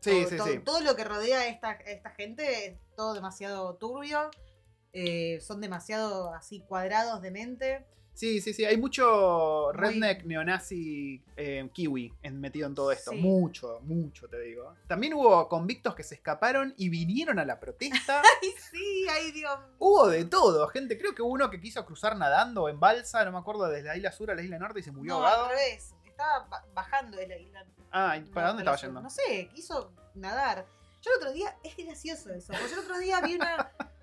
Sí, 0.00 0.10
todo, 0.22 0.28
sí, 0.30 0.36
todo- 0.36 0.46
sí. 0.48 0.58
todo 0.60 0.80
lo 0.80 0.96
que 0.96 1.04
rodea 1.04 1.40
a 1.40 1.46
esta, 1.48 1.72
esta 1.72 2.10
gente 2.10 2.66
es 2.66 2.78
todo 2.96 3.14
demasiado 3.14 3.74
turbio. 3.76 4.30
eh, 4.94 5.38
son 5.42 5.60
demasiado 5.60 6.32
así 6.34 6.60
cuadrados 6.60 7.20
de 7.20 7.30
mente. 7.30 7.86
Sí, 8.14 8.40
sí, 8.40 8.52
sí. 8.54 8.64
Hay 8.64 8.78
mucho 8.78 9.70
Muy- 9.72 9.76
redneck 9.80 10.24
neonazi 10.24 11.22
eh, 11.36 11.68
kiwi 11.72 12.12
metido 12.32 12.66
en 12.66 12.74
todo 12.74 12.90
esto. 12.90 13.10
Sí. 13.12 13.18
Mucho, 13.18 13.78
mucho, 13.82 14.28
te 14.28 14.40
digo. 14.40 14.74
También 14.88 15.12
hubo 15.14 15.46
convictos 15.48 15.94
que 15.94 16.02
se 16.02 16.14
escaparon 16.16 16.74
y 16.78 16.88
vinieron 16.88 17.38
a 17.38 17.44
la 17.44 17.60
protesta. 17.60 18.22
Ay, 18.42 18.50
sí, 18.70 19.06
ay, 19.10 19.30
Dios 19.30 19.56
hubo 19.78 20.08
de 20.08 20.24
todo, 20.24 20.66
gente. 20.68 20.98
Creo 20.98 21.14
que 21.14 21.22
hubo 21.22 21.30
uno 21.32 21.50
que 21.50 21.60
quiso 21.60 21.84
cruzar 21.84 22.16
nadando 22.16 22.68
en 22.68 22.80
balsa, 22.80 23.24
no 23.24 23.30
me 23.30 23.38
acuerdo, 23.38 23.68
desde 23.68 23.86
la 23.88 23.96
isla 23.96 24.10
sur 24.10 24.30
a 24.30 24.34
la 24.34 24.42
isla 24.42 24.58
norte 24.58 24.80
y 24.80 24.82
se 24.82 24.90
murió 24.90 25.12
No, 25.12 25.18
ahogado. 25.18 25.44
al 25.44 25.50
revés. 25.50 25.94
Estaba 26.04 26.48
ba- 26.48 26.66
bajando 26.74 27.18
de 27.18 27.28
la 27.28 27.36
isla. 27.36 27.64
Ah, 27.90 28.16
¿y 28.16 28.22
¿para 28.22 28.48
no, 28.48 28.54
dónde 28.54 28.62
estaba 28.62 28.76
yendo? 28.76 29.00
No 29.00 29.10
sé, 29.10 29.48
quiso 29.54 29.92
nadar. 30.14 30.66
Yo 31.02 31.10
el 31.12 31.16
otro 31.18 31.32
día, 31.32 31.56
es 31.62 31.76
gracioso 31.76 32.30
eso. 32.30 32.52
Porque 32.52 32.68
yo 32.68 32.74
el 32.74 32.84
otro 32.84 32.98
día 32.98 33.20
vi 33.20 33.34
una. 33.36 33.72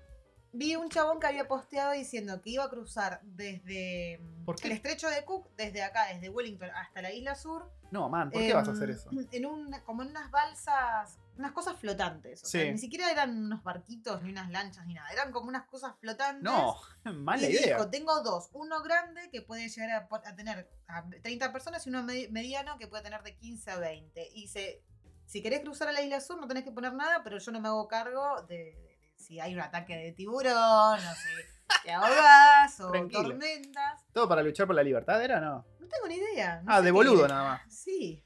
Vi 0.52 0.74
un 0.74 0.88
chabón 0.88 1.20
que 1.20 1.26
había 1.26 1.46
posteado 1.46 1.92
diciendo 1.92 2.40
que 2.40 2.48
iba 2.48 2.64
a 2.64 2.70
cruzar 2.70 3.20
desde 3.24 4.22
¿Por 4.46 4.56
qué? 4.56 4.68
el 4.68 4.72
estrecho 4.72 5.10
de 5.10 5.22
Cook, 5.22 5.50
desde 5.54 5.82
acá, 5.82 6.06
desde 6.06 6.30
Wellington 6.30 6.70
hasta 6.70 7.02
la 7.02 7.12
isla 7.12 7.34
sur. 7.34 7.70
No, 7.90 8.08
man, 8.08 8.30
¿por 8.30 8.40
qué 8.40 8.54
vas 8.54 8.66
a 8.66 8.72
hacer 8.72 8.88
em, 8.88 8.96
eso? 8.96 9.10
En 9.32 9.44
un, 9.44 9.70
como 9.84 10.02
en 10.02 10.08
unas 10.08 10.30
balsas, 10.30 11.18
unas 11.38 11.52
cosas 11.52 11.76
flotantes. 11.78 12.42
O 12.44 12.46
sea, 12.46 12.62
Sí. 12.62 12.72
ni 12.72 12.78
siquiera 12.78 13.10
eran 13.10 13.36
unos 13.36 13.62
barquitos, 13.62 14.22
ni 14.22 14.30
unas 14.30 14.50
lanchas, 14.50 14.86
ni 14.86 14.94
nada. 14.94 15.08
Eran 15.10 15.32
como 15.32 15.48
unas 15.48 15.64
cosas 15.66 15.94
flotantes. 16.00 16.42
No, 16.42 16.76
mala 17.14 17.42
y 17.42 17.52
idea. 17.52 17.76
dijo, 17.76 17.90
tengo 17.90 18.22
dos. 18.22 18.48
Uno 18.52 18.82
grande 18.82 19.28
que 19.30 19.42
puede 19.42 19.68
llegar 19.68 20.08
a, 20.24 20.36
tener 20.36 20.68
a 20.88 21.04
30 21.22 21.52
personas 21.52 21.86
y 21.86 21.90
uno 21.90 22.02
medi- 22.02 22.30
mediano 22.30 22.78
que 22.78 22.86
puede 22.88 23.02
tener 23.02 23.22
de 23.22 23.36
15 23.36 23.70
a 23.70 23.78
20. 23.78 24.28
Y 24.34 24.42
dice, 24.42 24.82
si 25.26 25.42
querés 25.42 25.60
cruzar 25.60 25.88
a 25.88 25.92
la 25.92 26.02
isla 26.02 26.20
sur 26.20 26.40
no 26.40 26.46
tenés 26.48 26.64
que 26.64 26.70
poner 26.72 26.92
nada, 26.94 27.22
pero 27.22 27.38
yo 27.38 27.50
no 27.52 27.60
me 27.60 27.68
hago 27.68 27.86
cargo 27.88 28.42
de, 28.42 28.56
de- 28.56 28.98
de 29.00 29.14
si 29.16 29.40
hay 29.40 29.54
un 29.54 29.60
ataque 29.60 29.96
de 29.96 30.12
tiburón, 30.12 30.54
o 30.98 31.14
si 31.14 31.28
te 31.84 31.92
ahogas 31.92 32.80
o 32.80 32.90
Tranquilo. 32.90 33.22
tormentas. 33.22 34.04
¿Todo 34.12 34.28
para 34.28 34.42
luchar 34.42 34.66
por 34.66 34.76
la 34.76 34.82
libertad 34.82 35.22
era 35.22 35.38
o 35.38 35.40
no? 35.40 35.66
No 35.80 35.88
tengo 35.88 36.08
ni 36.08 36.14
idea. 36.16 36.60
no 36.62 36.72
Ah, 36.72 36.80
de 36.82 36.90
boludo 36.90 37.28
nada 37.28 37.44
más. 37.44 37.62
Sí. 37.72 38.22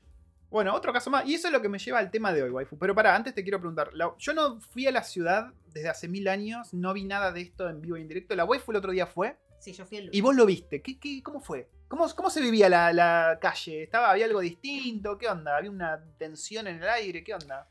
Bueno, 0.50 0.74
otro 0.74 0.92
caso 0.92 1.10
más. 1.10 1.24
Y 1.26 1.34
eso 1.34 1.46
es 1.48 1.52
lo 1.52 1.62
que 1.62 1.68
me 1.68 1.78
lleva 1.78 1.98
al 2.00 2.10
tema 2.10 2.32
de 2.32 2.42
hoy, 2.42 2.50
waifu. 2.50 2.76
Pero 2.78 2.94
pará, 2.94 3.14
antes 3.14 3.34
te 3.34 3.42
quiero 3.42 3.58
preguntar. 3.60 3.90
la- 3.94 4.14
yo 4.18 4.34
no 4.34 4.60
fui 4.60 4.86
a 4.86 4.92
la 4.92 5.04
ciudad 5.04 5.52
desde 5.68 5.88
hace 5.88 6.08
mil 6.08 6.26
años, 6.28 6.74
no 6.74 6.92
vi 6.92 7.04
nada 7.04 7.30
de 7.32 7.40
esto 7.42 7.68
en 7.68 7.80
vivo 7.80 7.96
e 7.96 8.00
indirecto. 8.00 8.34
La 8.34 8.44
waifu 8.44 8.72
el 8.72 8.76
otro 8.78 8.90
día 8.92 9.06
fue 9.06 9.36
Sí, 9.60 9.72
yo 9.72 9.84
fui 9.86 9.98
el 9.98 10.10
y 10.12 10.20
vos 10.20 10.34
lo 10.34 10.46
viste. 10.46 10.82
¿Qué, 10.82 10.98
qué- 10.98 11.22
cómo 11.22 11.40
fue? 11.40 11.68
¿Cómo, 11.86 12.08
cómo 12.14 12.30
se 12.30 12.40
vivía 12.40 12.68
la, 12.68 12.92
la 12.92 13.38
calle? 13.40 13.82
¿Estaba, 13.82 14.10
¿Había 14.10 14.24
algo 14.24 14.40
distinto? 14.40 15.18
¿Qué 15.18 15.28
onda? 15.28 15.56
¿Había 15.56 15.70
una 15.70 16.02
tensión 16.18 16.66
en 16.66 16.82
el 16.82 16.88
aire? 16.88 17.22
¿Qué 17.22 17.34
onda? 17.34 17.68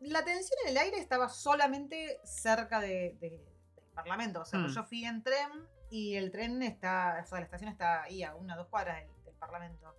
La 0.00 0.24
tensión 0.24 0.58
en 0.64 0.70
el 0.72 0.78
aire 0.78 0.98
estaba 0.98 1.28
solamente 1.28 2.20
cerca 2.24 2.80
de- 2.80 3.16
de- 3.20 3.30
del 3.76 3.84
Parlamento. 3.94 4.40
O 4.40 4.44
sea, 4.44 4.58
Hmm. 4.60 4.68
yo 4.68 4.84
fui 4.84 5.04
en 5.04 5.22
tren 5.22 5.48
y 5.90 6.16
el 6.16 6.30
tren 6.30 6.62
está, 6.62 7.20
o 7.24 7.26
sea, 7.26 7.38
la 7.38 7.44
estación 7.44 7.70
está 7.70 8.02
ahí 8.02 8.22
a 8.22 8.34
una 8.34 8.54
o 8.54 8.58
dos 8.58 8.66
cuadras 8.68 8.96
del, 9.02 9.24
del 9.24 9.34
Parlamento. 9.34 9.94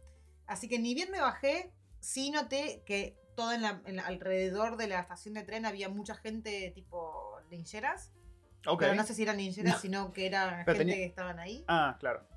Así 0.48 0.67
que 0.67 0.77
ni 0.79 0.93
bien 0.95 1.12
me 1.12 1.21
bajé, 1.21 1.71
sí 2.00 2.32
noté 2.32 2.84
que 2.86 3.18
todo 3.36 3.51
en 3.53 3.62
la- 3.62 3.82
en 3.86 3.96
la- 3.98 4.06
alrededor 4.06 4.77
de 4.77 4.88
la 4.88 5.00
estación 5.00 5.34
de 5.36 5.44
tren 5.44 5.65
había 5.65 5.89
mucha 5.89 6.15
gente 6.15 6.72
tipo 6.75 7.39
lincheras. 7.50 8.12
Ok. 8.68 8.79
Pero 8.82 8.96
no 8.96 9.03
sé 9.06 9.13
si 9.13 9.24
eran 9.24 9.38
lincheras, 9.38 9.75
No. 9.75 9.79
sino 9.79 10.12
que 10.12 10.25
eran 10.27 10.65
Pero 10.65 10.77
gente 10.77 10.79
tenía- 10.79 10.96
que 10.96 11.06
estaban 11.06 11.39
ahí. 11.39 11.63
Ah, 11.68 11.96
claro. 12.00 12.27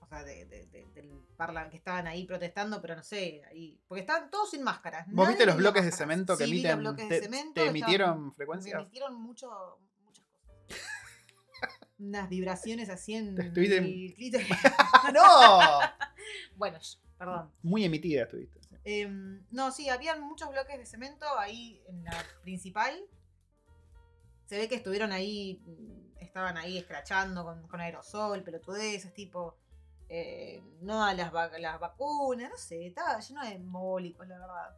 O 0.00 0.06
sea, 0.08 0.24
de, 0.24 0.44
de- 0.46 0.66
de- 0.66 0.86
del 0.94 1.10
Parlamento 1.36 1.70
que 1.70 1.76
estaban 1.76 2.06
ahí 2.08 2.24
protestando, 2.26 2.82
pero 2.82 2.96
no 2.96 3.02
sé, 3.04 3.42
ahí. 3.48 3.80
Porque 3.86 4.00
estaban 4.00 4.28
todos 4.30 4.50
sin 4.50 4.62
máscaras. 4.64 5.06
¿Vos 5.06 5.14
nadie 5.14 5.28
viste 5.28 5.46
los 5.46 5.54
tenía 5.54 5.70
bloques 5.70 5.82
de 5.84 5.90
máscaras. 5.90 5.98
cemento 6.10 6.36
que 6.36 6.44
Sí, 6.44 6.50
vi 6.50 6.56
los 6.62 6.64
emiten? 6.72 6.80
bloques 6.80 7.08
de 7.08 7.16
te, 7.16 7.22
cemento, 7.22 7.54
te 7.54 7.60
estaban- 7.60 7.76
emitieron 7.76 8.26
Me 8.26 8.34
frecuencias? 8.34 8.80
emitieron 8.80 9.14
mucho, 9.14 9.78
muchas 10.04 10.24
cosas. 10.26 11.80
Unas 11.98 12.28
vibraciones 12.28 12.88
así 12.90 13.14
en 13.14 13.36
Te 13.36 13.42
estuviste- 13.42 13.78
el 13.78 14.14
clítoris. 14.16 14.48
¡No! 15.14 15.20
bueno, 16.56 16.78
perdón. 17.20 17.52
Muy 17.62 17.84
emitida 17.84 18.22
estuviste. 18.24 18.60
sí. 18.62 18.76
Em, 18.84 19.44
no, 19.50 19.70
sí, 19.70 19.88
habían 19.90 20.20
muchos 20.22 20.48
bloques 20.50 20.76
de 20.78 20.86
cemento 20.86 21.24
ahí 21.38 21.80
en 21.86 22.02
la 22.02 22.12
principal. 22.42 22.98
Se 24.46 24.56
ve 24.58 24.68
que 24.68 24.74
estuvieron 24.76 25.12
ahí, 25.12 25.62
mm, 25.64 26.18
estaban 26.22 26.56
ahí 26.56 26.78
escrachando 26.78 27.44
con, 27.44 27.68
con 27.68 27.80
aerosol, 27.80 28.42
pelotudeces, 28.42 29.14
tipo, 29.14 29.56
eh, 30.08 30.60
no 30.80 31.04
a 31.04 31.14
las, 31.14 31.32
va- 31.32 31.56
las 31.58 31.78
vacunas, 31.78 32.50
no 32.50 32.56
sé, 32.56 32.86
estaba 32.86 33.20
lleno 33.20 33.42
de 33.44 33.52
embólicos, 33.52 34.26
la 34.26 34.38
verdad. 34.40 34.76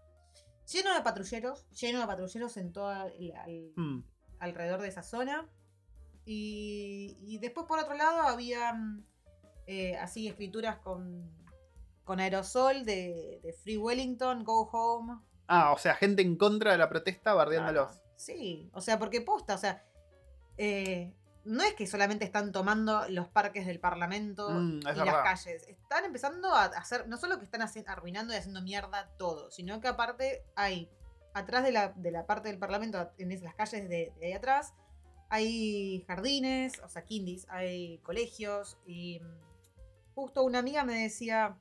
Lleno 0.70 0.94
de 0.94 1.00
patrulleros, 1.00 1.66
lleno 1.70 2.00
de 2.00 2.06
patrulleros 2.06 2.56
en 2.58 2.72
todo 2.72 2.92
el, 3.06 3.32
al- 3.37 3.72
Mm. 3.76 4.04
alrededor 4.40 4.80
de 4.82 4.88
esa 4.88 5.02
zona. 5.02 5.49
Y, 6.25 7.16
y 7.22 7.38
después 7.38 7.66
por 7.66 7.78
otro 7.78 7.94
lado 7.94 8.22
había 8.22 8.75
eh, 9.66 9.96
así 9.96 10.28
escrituras 10.28 10.76
con, 10.78 11.30
con 12.04 12.21
aerosol 12.21 12.85
de, 12.85 13.40
de 13.42 13.52
Free 13.52 13.76
Wellington, 13.76 14.44
Go 14.44 14.68
Home. 14.73 15.21
Ah, 15.47 15.73
o 15.73 15.78
sea, 15.78 15.94
gente 15.94 16.23
en 16.23 16.37
contra 16.37 16.73
de 16.73 16.78
la 16.78 16.88
protesta 16.88 17.35
bardeándolos. 17.35 18.00
Sí, 18.16 18.71
o 18.73 18.80
sea, 18.80 18.99
porque 18.99 19.21
posta, 19.21 19.54
o 19.54 19.59
sea, 19.59 19.85
eh, 20.56 21.12
no 21.44 21.64
es 21.64 21.75
que 21.75 21.87
solamente 21.87 22.25
están 22.25 22.52
tomando 22.52 23.04
los 23.09 23.28
parques 23.28 23.66
del 23.66 23.80
Parlamento 23.80 24.49
Mm, 24.50 24.80
y 24.80 25.04
las 25.04 25.23
calles, 25.23 25.66
están 25.66 26.04
empezando 26.04 26.54
a 26.54 26.66
hacer, 26.66 27.09
no 27.09 27.16
solo 27.16 27.38
que 27.38 27.44
están 27.44 27.62
arruinando 27.87 28.32
y 28.32 28.37
haciendo 28.37 28.62
mierda 28.62 29.11
todo, 29.18 29.50
sino 29.50 29.80
que 29.80 29.88
aparte 29.88 30.44
hay, 30.54 30.88
atrás 31.35 31.64
de 31.64 31.73
la, 31.73 31.88
de 31.88 32.11
la 32.12 32.26
parte 32.26 32.49
del 32.49 32.59
Parlamento, 32.59 33.11
en 33.18 33.42
las 33.42 33.54
calles 33.54 33.88
de, 33.88 34.12
de 34.18 34.26
ahí 34.26 34.32
atrás, 34.32 34.75
hay 35.30 36.04
jardines, 36.06 36.80
o 36.85 36.88
sea, 36.88 37.04
kindis, 37.04 37.47
hay 37.49 37.99
colegios 37.99 38.78
y 38.87 39.21
mm, 39.21 40.14
justo 40.14 40.44
una 40.44 40.61
amiga 40.61 40.85
me 40.85 40.94
decía, 40.94 41.56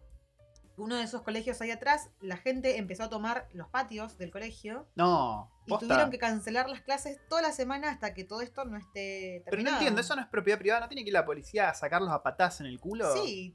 uno 0.78 0.96
de 0.96 1.04
esos 1.04 1.22
colegios 1.22 1.60
ahí 1.62 1.70
atrás, 1.72 2.10
la 2.22 2.38
gente 2.38 2.78
empezó 2.78 3.04
a 3.04 3.10
tomar 3.10 3.48
los 3.54 3.68
patios 3.70 4.18
del 4.18 4.32
colegio 4.32 4.88
No, 4.96 5.52
y 5.66 5.70
posta. 5.70 5.86
tuvieron 5.86 6.10
que 6.12 6.18
cancelar 6.18 6.70
las 6.70 6.82
clases 6.82 7.20
toda 7.30 7.42
la 7.42 7.52
semana 7.52 7.90
hasta 7.90 8.14
que 8.14 8.24
todo 8.24 8.42
esto 8.42 8.66
no 8.66 8.78
esté 8.78 9.42
Pero 9.46 9.46
no 9.46 9.52
terminado. 9.52 9.78
entiendo, 9.78 10.02
¿eso 10.02 10.16
no 10.16 10.22
es 10.22 10.28
propiedad 10.28 10.58
privada? 10.60 10.82
¿No 10.82 10.88
tiene 10.88 11.04
que 11.04 11.10
ir 11.10 11.14
la 11.14 11.26
policía 11.26 11.70
a 11.70 11.74
sacarlos 11.74 12.10
a 12.12 12.24
patadas 12.24 12.60
en 12.62 12.68
el 12.68 12.80
culo? 12.80 13.14
Sí, 13.14 13.54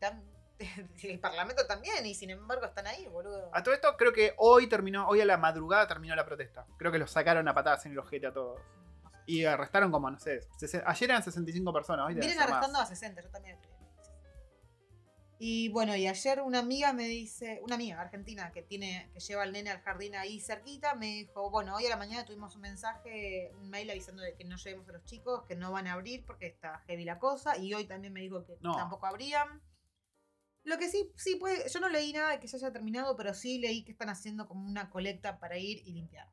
el 1.03 1.19
Parlamento 1.21 1.67
también, 1.67 2.05
y 2.07 2.15
sin 2.15 2.31
embargo 2.31 2.65
están 2.65 2.87
ahí, 2.87 3.07
boludo. 3.09 3.51
A 3.53 3.63
todo 3.63 3.75
esto 3.75 3.95
creo 3.97 4.13
que 4.13 4.35
hoy 4.39 4.69
terminó, 4.69 5.07
hoy 5.09 5.21
a 5.21 5.25
la 5.25 5.37
madrugada 5.37 5.87
terminó 5.87 6.15
la 6.15 6.25
protesta. 6.25 6.67
Creo 6.79 6.91
que 6.93 6.99
los 6.99 7.11
sacaron 7.11 7.47
a 7.49 7.55
patadas 7.55 7.85
en 7.87 7.93
el 7.93 7.99
ojete 7.99 8.27
a 8.27 8.33
todos. 8.33 8.61
Y 9.27 9.45
arrestaron 9.45 9.91
como, 9.91 10.09
no 10.11 10.19
sé, 10.21 10.41
ayer 10.87 11.11
eran 11.11 11.23
65 11.23 11.73
personas, 11.73 12.07
hoy 12.07 12.15
más. 12.15 12.39
arrestando 12.39 12.79
a 12.79 12.87
60, 12.87 13.21
yo 13.23 13.29
también. 13.31 13.59
creo. 13.61 13.76
Y 15.39 15.69
bueno, 15.69 15.95
y 15.95 16.07
ayer 16.07 16.41
una 16.41 16.61
amiga 16.61 16.95
me 16.95 17.05
dice, 17.09 17.61
una 17.63 17.75
amiga 17.75 18.01
argentina 18.01 18.51
que 18.53 18.63
tiene, 18.63 19.11
que 19.13 19.21
lleva 19.21 19.43
al 19.43 19.53
nene 19.53 19.69
al 19.71 19.81
jardín 19.83 20.15
ahí 20.15 20.41
cerquita, 20.41 20.95
me 20.95 21.07
dijo, 21.07 21.51
bueno, 21.51 21.77
hoy 21.77 21.85
a 21.85 21.91
la 21.91 21.99
mañana 21.99 22.25
tuvimos 22.25 22.55
un 22.55 22.63
mensaje, 22.63 23.53
un 23.61 23.69
mail 23.69 23.91
avisando 23.91 24.23
de 24.23 24.35
que 24.35 24.45
no 24.45 24.57
llevemos 24.57 24.89
a 24.89 24.93
los 24.93 25.05
chicos, 25.05 25.45
que 25.47 25.55
no 25.55 25.71
van 25.73 25.89
a 25.89 25.93
abrir 25.93 26.25
porque 26.25 26.47
está 26.47 26.79
heavy 26.87 27.05
la 27.05 27.19
cosa, 27.19 27.59
y 27.59 27.75
hoy 27.75 27.85
también 27.87 28.15
me 28.15 28.21
dijo 28.23 28.45
que 28.47 28.57
No. 28.63 28.77
tampoco 28.77 29.05
abrían. 29.07 29.61
Lo 30.65 30.79
que 30.79 30.89
sí, 30.89 31.13
sí 31.17 31.37
puede, 31.37 31.69
yo 31.69 31.81
no 31.81 31.91
leí 31.91 32.13
nada 32.15 32.31
de 32.31 32.41
que 32.41 32.47
ya 32.47 32.57
haya 32.57 32.73
terminado, 32.73 33.15
pero 33.15 33.35
sí 33.35 33.59
leí 33.59 33.85
que 33.85 33.93
están 33.93 34.09
haciendo 34.09 34.49
como 34.49 34.67
una 34.67 34.89
colecta 34.89 35.39
para 35.39 35.59
ir 35.59 35.83
y 35.87 35.93
limpiar. 35.93 36.29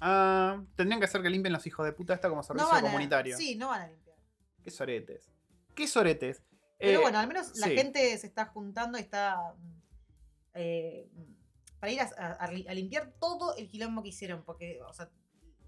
Ah, 0.00 0.60
tendrían 0.74 0.98
que 0.98 1.04
hacer 1.06 1.22
que 1.22 1.30
limpien 1.30 1.52
los 1.52 1.64
hijos 1.66 1.86
de 1.86 1.92
puta 1.92 2.12
esta 2.12 2.28
como 2.28 2.42
servicio 2.42 2.68
van 2.68 2.78
a- 2.84 2.88
comunitario. 2.88 3.36
sí, 3.36 3.54
no 3.54 3.68
van 3.68 3.82
a 3.82 3.86
limpiar. 3.86 4.16
Qué 4.64 4.70
soretes. 4.72 5.30
Qué 5.76 5.86
soretes. 5.86 6.42
Pero 6.82 6.98
Eh, 6.98 7.02
bueno, 7.02 7.18
al 7.20 7.28
menos 7.28 7.56
la 7.58 7.68
sí. 7.68 7.76
gente 7.76 8.18
se 8.18 8.26
está 8.26 8.46
juntando 8.46 8.98
y 8.98 9.02
está. 9.02 9.36
mm, 9.56 9.80
eh, 10.54 11.08
para 11.78 11.92
ir 11.92 12.00
a, 12.00 12.10
a- 12.18 12.32
a 12.34 12.50
li- 12.50 12.66
a 12.68 12.74
limpiar 12.74 13.12
todo 13.20 13.56
el 13.56 13.68
quilombo 13.68 14.02
que 14.02 14.08
hicieron. 14.10 14.42
Porque, 14.44 14.80
o 14.82 14.92
sea, 14.92 15.08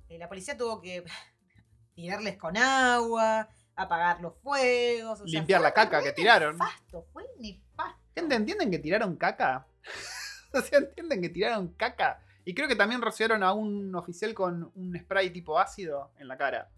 eh, 0.08 0.18
la 0.18 0.28
policía 0.28 0.56
tuvo 0.56 0.80
que 0.80 1.04
tirarles 1.94 2.36
con 2.36 2.56
agua, 2.56 3.48
apagar 3.76 4.20
los 4.20 4.34
fuegos. 4.42 5.20
o 5.20 5.24
Limpiar 5.24 5.60
la 5.60 5.72
caca 5.72 6.02
que 6.02 6.12
tiraron. 6.12 6.58
Nefasto, 6.58 7.06
fue 7.12 7.24
nefasto. 7.38 8.00
Gente, 8.14 8.34
¿entienden 8.34 8.70
que 8.70 8.78
tiraron 8.78 9.16
caca? 9.16 9.66
o 10.52 10.60
sea, 10.60 10.78
¿entienden 10.78 11.20
que 11.22 11.28
tiraron 11.28 11.68
caca? 11.74 12.20
Y 12.44 12.54
creo 12.54 12.68
que 12.68 12.76
también 12.76 13.00
rociaron 13.02 13.42
a 13.42 13.52
un 13.52 13.94
oficial 13.94 14.34
con 14.34 14.70
un 14.74 14.98
spray 14.98 15.30
tipo 15.30 15.58
ácido 15.58 16.10
en 16.18 16.28
la 16.28 16.36
cara. 16.36 16.70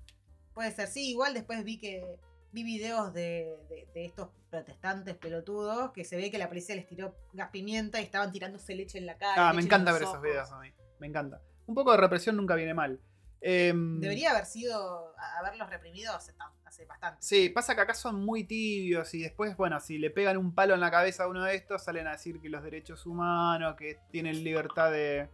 Puede 0.54 0.70
ser, 0.72 0.88
sí, 0.88 1.10
igual 1.10 1.34
después 1.34 1.64
vi 1.64 1.78
que. 1.78 2.18
Vi 2.52 2.62
videos 2.62 3.12
de, 3.12 3.56
de- 3.68 3.88
de 3.92 4.04
estos 4.06 4.28
protestantes 4.50 5.14
pelotudos 5.16 5.92
que 5.92 6.04
se 6.04 6.16
ve 6.16 6.30
que 6.30 6.38
la 6.38 6.48
policía 6.48 6.74
les 6.76 6.86
tiró 6.86 7.14
gas 7.34 7.50
pimienta 7.50 8.00
y 8.00 8.04
estaban 8.04 8.32
tirándose 8.32 8.74
leche 8.74 8.98
en 8.98 9.06
la 9.06 9.18
cara. 9.18 9.48
Ah, 9.48 9.52
me 9.52 9.60
en 9.60 9.66
encanta 9.66 9.92
ver 9.92 10.02
esos 10.02 10.20
videos 10.22 10.50
a 10.52 10.58
mí. 10.60 10.72
Me 10.98 11.06
encanta. 11.06 11.40
Un 11.66 11.74
poco 11.74 11.90
de 11.90 11.98
represión 11.98 12.36
nunca 12.36 12.54
viene 12.54 12.72
mal. 12.72 13.00
Em, 13.42 14.00
Debería 14.00 14.30
haber 14.30 14.46
sido, 14.46 15.14
haberlos 15.38 15.68
reprimido 15.68 16.14
hace, 16.14 16.32
ta- 16.32 16.52
hace 16.64 16.86
bastante. 16.86 17.18
Sí, 17.22 17.50
pasa 17.50 17.74
que 17.74 17.82
acá 17.82 17.92
son 17.94 18.24
muy 18.24 18.44
tibios 18.44 19.12
y 19.12 19.22
después, 19.22 19.54
bueno, 19.56 19.78
si 19.78 19.98
le 19.98 20.10
pegan 20.10 20.38
un 20.38 20.54
palo 20.54 20.72
en 20.74 20.80
la 20.80 20.90
cabeza 20.90 21.24
a 21.24 21.28
uno 21.28 21.44
de 21.44 21.54
estos, 21.54 21.84
salen 21.84 22.06
a 22.06 22.12
decir 22.12 22.40
que 22.40 22.48
los 22.48 22.62
derechos 22.62 23.04
humanos, 23.04 23.76
que 23.76 23.98
tienen 24.10 24.42
libertad 24.42 24.90
de... 24.90 25.28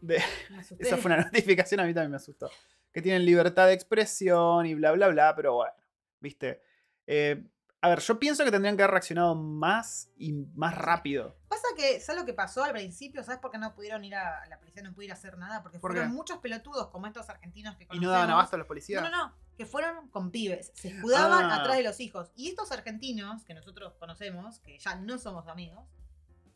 de-. 0.00 0.22
Esa 0.78 0.96
fue 0.96 1.12
una 1.12 1.22
notificación, 1.24 1.80
a 1.80 1.84
mí 1.84 1.92
también 1.92 2.12
me 2.12 2.16
asustó. 2.18 2.48
Que 2.92 3.02
tienen 3.02 3.24
libertad 3.24 3.66
de 3.66 3.72
expresión 3.72 4.66
y 4.66 4.74
bla, 4.74 4.92
bla, 4.92 5.08
bla, 5.08 5.34
pero 5.34 5.54
bueno, 5.54 5.72
viste. 6.20 6.62
Eh, 7.06 7.44
a 7.82 7.88
ver, 7.88 8.00
yo 8.00 8.18
pienso 8.18 8.44
que 8.44 8.50
tendrían 8.50 8.76
que 8.76 8.82
haber 8.82 8.92
reaccionado 8.92 9.34
más 9.34 10.10
y 10.16 10.32
más 10.54 10.76
rápido. 10.76 11.36
Pasa 11.48 11.66
que, 11.76 11.98
¿sabes 11.98 12.20
lo 12.20 12.26
que 12.26 12.34
pasó 12.34 12.62
al 12.62 12.72
principio? 12.72 13.24
¿Sabes 13.24 13.40
por 13.40 13.50
qué 13.50 13.56
no 13.56 13.74
pudieron 13.74 14.04
ir 14.04 14.14
a 14.14 14.46
la 14.48 14.58
policía, 14.58 14.82
no 14.82 14.92
pudieron 14.92 15.16
hacer 15.16 15.38
nada? 15.38 15.62
Porque 15.62 15.78
¿Por 15.78 15.92
fueron 15.92 16.10
qué? 16.10 16.14
muchos 16.14 16.38
pelotudos 16.38 16.88
como 16.88 17.06
estos 17.06 17.28
argentinos 17.30 17.76
que 17.76 17.86
Y 17.90 17.98
no 17.98 18.10
daban 18.10 18.28
abasto 18.30 18.56
a 18.56 18.58
los 18.58 18.66
policías. 18.68 19.02
No, 19.02 19.08
no, 19.08 19.28
no, 19.28 19.34
que 19.56 19.64
fueron 19.64 20.08
con 20.10 20.30
pibes, 20.30 20.72
se 20.74 20.88
escudaban 20.88 21.50
Ah. 21.50 21.60
atrás 21.62 21.78
de 21.78 21.82
los 21.82 21.98
hijos. 22.00 22.30
Y 22.36 22.48
estos 22.50 22.70
argentinos, 22.70 23.44
que 23.44 23.54
nosotros 23.54 23.94
conocemos, 23.98 24.58
que 24.60 24.78
ya 24.78 24.96
no 24.96 25.16
somos 25.18 25.48
amigos, 25.48 25.88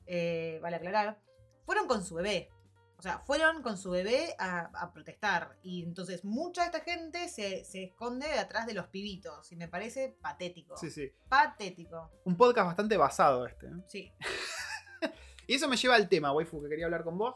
eh, 0.07 0.59
vale 0.63 0.77
aclarar, 0.77 1.19
fueron 1.65 1.87
con 1.87 2.05
su 2.05 2.17
bebé. 2.17 2.51
O 3.05 3.07
sea, 3.07 3.19
fueron 3.19 3.61
con 3.61 3.77
su 3.77 3.91
bebé 3.91 4.35
a, 4.39 4.71
a 4.73 4.91
protestar. 4.91 5.59
Y 5.63 5.83
entonces 5.83 6.25
mucha 6.25 6.63
de 6.63 6.69
esta 6.69 6.81
gente 6.81 7.29
se, 7.29 7.63
se 7.67 7.85
esconde 7.85 8.33
atrás 8.39 8.67
de 8.67 8.73
los 8.73 8.87
pibitos. 8.87 9.53
Y 9.53 9.57
me 9.57 9.69
parece 9.69 10.17
patético. 10.23 10.75
Sí, 10.79 10.91
sí. 10.91 11.13
Patético. 11.29 12.11
Un 12.25 12.35
podcast 12.35 12.69
bastante 12.69 12.97
basado 12.97 13.45
este. 13.45 13.67
¿eh? 13.67 13.73
Sí. 13.87 14.13
Y 15.47 15.57
eso 15.57 15.69
me 15.69 15.77
lleva 15.77 15.97
al 15.97 16.09
tema, 16.09 16.33
waifu, 16.33 16.63
que 16.63 16.71
quería 16.71 16.87
hablar 16.87 17.05
con 17.05 17.19
vos. 17.19 17.35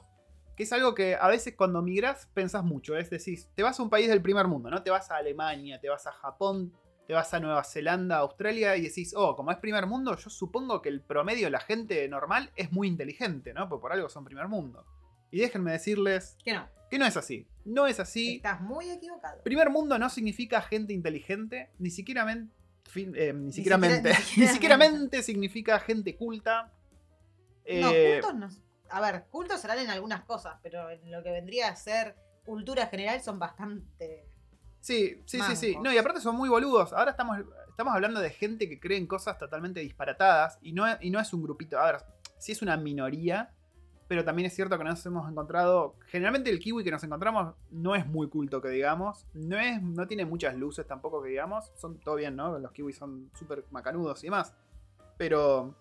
Que 0.56 0.62
es 0.62 0.72
algo 0.72 0.94
que 0.94 1.16
a 1.16 1.28
veces 1.28 1.54
cuando 1.54 1.82
migras 1.82 2.26
pensás 2.32 2.64
mucho. 2.64 2.96
Es 2.96 3.10
decir, 3.10 3.38
te 3.54 3.62
vas 3.62 3.78
a 3.78 3.82
un 3.82 3.90
país 3.90 4.08
del 4.08 4.22
primer 4.22 4.46
mundo, 4.46 4.70
¿no? 4.70 4.82
Te 4.82 4.88
vas 4.88 5.10
a 5.10 5.16
Alemania, 5.16 5.78
te 5.78 5.90
vas 5.90 6.06
a 6.06 6.12
Japón, 6.12 6.72
te 7.06 7.12
vas 7.12 7.34
a 7.34 7.40
Nueva 7.40 7.62
Zelanda, 7.62 8.16
Australia 8.16 8.74
y 8.78 8.80
decís, 8.80 9.12
oh, 9.14 9.36
como 9.36 9.50
es 9.50 9.58
primer 9.58 9.86
mundo, 9.86 10.16
yo 10.16 10.30
supongo 10.30 10.80
que 10.80 10.88
el 10.88 11.02
promedio 11.02 11.48
de 11.48 11.50
la 11.50 11.60
gente 11.60 12.08
normal 12.08 12.50
es 12.56 12.72
muy 12.72 12.88
inteligente, 12.88 13.52
¿no? 13.52 13.68
Porque 13.68 13.82
por 13.82 13.92
algo 13.92 14.08
son 14.08 14.24
primer 14.24 14.48
mundo. 14.48 14.86
Y 15.30 15.40
déjenme 15.40 15.72
decirles 15.72 16.36
Que 16.44 16.52
no. 16.54 16.68
Que 16.90 16.98
no 16.98 17.04
es 17.06 17.16
así. 17.16 17.46
No 17.64 17.86
es 17.86 18.00
así. 18.00 18.36
Estás 18.36 18.60
muy 18.62 18.90
equivocado. 18.90 19.42
Primer 19.42 19.68
mundo 19.70 19.98
no 19.98 20.08
significa 20.08 20.62
gente 20.62 20.92
inteligente, 20.94 21.70
ni 21.78 21.90
siquiera 21.90 22.24
men- 22.24 22.50
fin- 22.84 23.12
eh, 23.14 23.32
ni 23.34 23.52
siquiera 23.52 23.76
siquiera- 23.76 23.94
mente. 24.02 24.08
ni 24.10 24.14
Ni 24.18 24.22
siquiera 24.24 24.52
siquiera 24.52 24.76
mente. 24.78 25.22
significa 25.22 25.78
gente 25.80 26.16
culta. 26.16 26.72
No, 27.68 27.90
Eh, 27.92 28.20
cultos 28.22 28.34
no. 28.38 28.48
A 28.90 29.00
ver, 29.02 29.26
cultos 29.30 29.60
serán 29.60 29.78
en 29.80 29.90
algunas 29.90 30.24
cosas, 30.24 30.56
pero 30.62 30.88
en 30.88 31.10
lo 31.10 31.22
que 31.22 31.30
vendría 31.30 31.68
a 31.68 31.76
ser 31.76 32.16
cultura 32.46 32.86
general 32.86 33.20
son 33.20 33.38
bastante. 33.38 34.24
Sí, 34.80 35.20
sí, 35.26 35.38
sí, 35.42 35.56
sí. 35.56 35.76
No, 35.82 35.92
y 35.92 35.98
aparte 35.98 36.22
son 36.22 36.36
muy 36.36 36.48
boludos. 36.48 36.94
Ahora 36.94 37.10
estamos, 37.10 37.38
estamos 37.68 37.92
hablando 37.94 38.20
de 38.20 38.30
gente 38.30 38.66
que 38.66 38.80
cree 38.80 38.96
en 38.96 39.06
cosas 39.06 39.36
totalmente 39.36 39.80
disparatadas 39.80 40.58
y 40.62 40.72
no, 40.72 40.86
es- 40.86 40.96
y 41.02 41.10
no 41.10 41.20
es 41.20 41.30
un 41.34 41.42
grupito. 41.42 41.78
A 41.78 41.92
ver, 41.92 42.00
sí 42.38 42.52
es 42.52 42.62
una 42.62 42.78
minoría, 42.78 43.52
pero 44.08 44.24
también 44.24 44.46
es 44.46 44.54
cierto 44.54 44.76
que 44.78 44.84
nos 44.84 45.04
hemos 45.06 45.30
encontrado. 45.30 45.94
Generalmente 46.06 46.48
el 46.50 46.58
kiwi 46.58 46.82
que 46.82 46.90
nos 46.90 47.04
encontramos 47.04 47.54
no 47.70 47.94
es 47.94 48.06
muy 48.06 48.28
culto, 48.28 48.60
que 48.62 48.70
digamos. 48.70 49.26
No, 49.34 49.58
es, 49.58 49.82
no 49.82 50.06
tiene 50.08 50.24
muchas 50.24 50.56
luces 50.56 50.86
tampoco, 50.86 51.22
que 51.22 51.28
digamos. 51.28 51.70
Son 51.76 51.98
todo 51.98 52.14
bien, 52.16 52.34
¿no? 52.34 52.58
Los 52.58 52.72
kiwis 52.72 52.96
son 52.96 53.30
súper 53.34 53.64
macanudos 53.70 54.22
y 54.24 54.28
demás. 54.28 54.54
Pero 55.18 55.74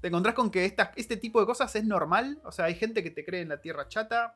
te 0.00 0.08
encontrás 0.08 0.34
con 0.34 0.50
que 0.50 0.64
esta- 0.64 0.92
este 0.96 1.16
tipo 1.16 1.40
de 1.40 1.46
cosas 1.46 1.74
es 1.76 1.84
normal. 1.84 2.40
O 2.44 2.52
sea, 2.52 2.64
hay 2.66 2.74
gente 2.74 3.02
que 3.02 3.10
te 3.10 3.24
cree 3.24 3.42
en 3.42 3.48
la 3.50 3.60
tierra 3.60 3.86
chata. 3.88 4.34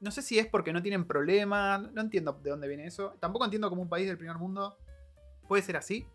No 0.00 0.10
sé 0.10 0.22
si 0.22 0.38
es 0.38 0.46
porque 0.46 0.72
no 0.72 0.82
tienen 0.82 1.04
problemas. 1.06 1.92
No 1.92 2.00
entiendo 2.00 2.32
de 2.42 2.50
dónde 2.50 2.68
viene 2.68 2.86
eso. 2.86 3.14
Tampoco 3.20 3.44
entiendo 3.44 3.68
cómo 3.68 3.82
un 3.82 3.88
país 3.88 4.06
del 4.06 4.16
primer 4.18 4.38
mundo 4.38 4.76
puede 5.48 5.62
ser 5.62 5.76
así. 5.76 6.06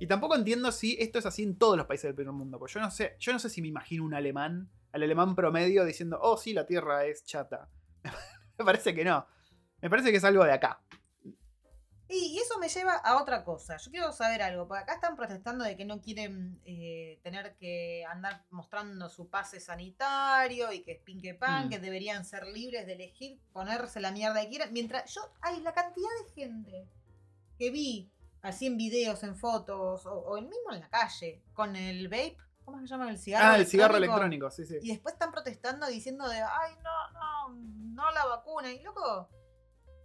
Y 0.00 0.06
tampoco 0.06 0.34
entiendo 0.34 0.70
si 0.72 0.96
esto 1.00 1.18
es 1.18 1.24
así 1.26 1.44
en 1.44 1.56
todos 1.56 1.76
los 1.76 1.86
países 1.86 2.08
del 2.08 2.14
primer 2.14 2.34
mundo. 2.34 2.58
Porque 2.58 2.74
yo 2.74 2.80
no 2.80 2.90
sé, 2.90 3.14
yo 3.20 3.32
no 3.32 3.38
sé 3.38 3.48
si 3.48 3.62
me 3.62 3.68
imagino 3.68 4.04
un 4.04 4.12
alemán, 4.12 4.68
al 4.94 5.02
alemán 5.02 5.34
promedio, 5.34 5.84
diciendo, 5.84 6.20
oh 6.22 6.36
sí, 6.36 6.52
la 6.52 6.66
tierra 6.66 7.04
es 7.04 7.24
chata. 7.24 7.68
me 8.58 8.64
parece 8.64 8.94
que 8.94 9.04
no. 9.04 9.26
Me 9.82 9.90
parece 9.90 10.12
que 10.12 10.18
es 10.18 10.24
algo 10.24 10.44
de 10.44 10.52
acá. 10.52 10.80
Y, 12.08 12.38
eso 12.38 12.58
me 12.60 12.68
lleva 12.68 12.94
a 12.94 13.20
otra 13.20 13.44
cosa. 13.44 13.76
Yo 13.78 13.90
quiero 13.90 14.12
saber 14.12 14.40
algo, 14.40 14.68
porque 14.68 14.84
acá 14.84 14.94
están 14.94 15.16
protestando 15.16 15.64
de 15.64 15.76
que 15.76 15.84
no 15.84 16.00
quieren 16.00 16.60
eh, 16.64 17.18
tener 17.24 17.56
que 17.56 18.04
andar 18.08 18.44
mostrando 18.50 19.08
su 19.08 19.28
pase 19.28 19.58
sanitario 19.58 20.70
y 20.70 20.82
que 20.82 20.92
es 20.92 21.00
pin 21.00 21.20
que 21.20 21.34
pan, 21.34 21.66
Mm. 21.66 21.70
que 21.70 21.78
deberían 21.80 22.24
ser 22.24 22.46
libres 22.46 22.86
de 22.86 22.92
elegir 22.92 23.40
ponerse 23.52 24.00
la 24.00 24.12
mierda 24.12 24.42
que 24.42 24.48
quieran. 24.48 24.72
Mientras 24.72 25.12
yo, 25.12 25.22
hay 25.40 25.60
la 25.60 25.72
cantidad 25.74 26.10
de 26.24 26.32
gente 26.40 26.88
que 27.58 27.70
vi 27.70 28.12
así 28.42 28.66
en 28.66 28.76
videos, 28.76 29.24
en 29.24 29.34
fotos, 29.34 30.06
o, 30.06 30.12
o 30.12 30.36
el 30.36 30.44
mismo 30.44 30.72
en 30.72 30.80
la 30.80 30.88
calle, 30.88 31.42
con 31.52 31.74
el 31.74 32.06
vape, 32.08 32.36
¿cómo 32.64 32.80
se 32.80 32.86
llama? 32.86 33.10
El 33.10 33.18
cigarro 33.18 33.46
Ah, 33.52 33.56
el 33.58 33.66
cigarro 33.66 33.96
electrónico, 33.96 34.50
sí, 34.50 34.64
sí. 34.66 34.78
Y 34.82 34.90
después 34.92 35.14
están 35.14 35.30
protestando 35.32 35.86
diciendo 35.86 36.28
de, 36.28 36.40
ay, 36.40 36.74
no, 36.82 37.10
no, 37.12 37.48
no 37.94 38.10
la 38.12 38.24
vacuna. 38.26 38.70
Y 38.72 38.82
loco, 38.82 39.28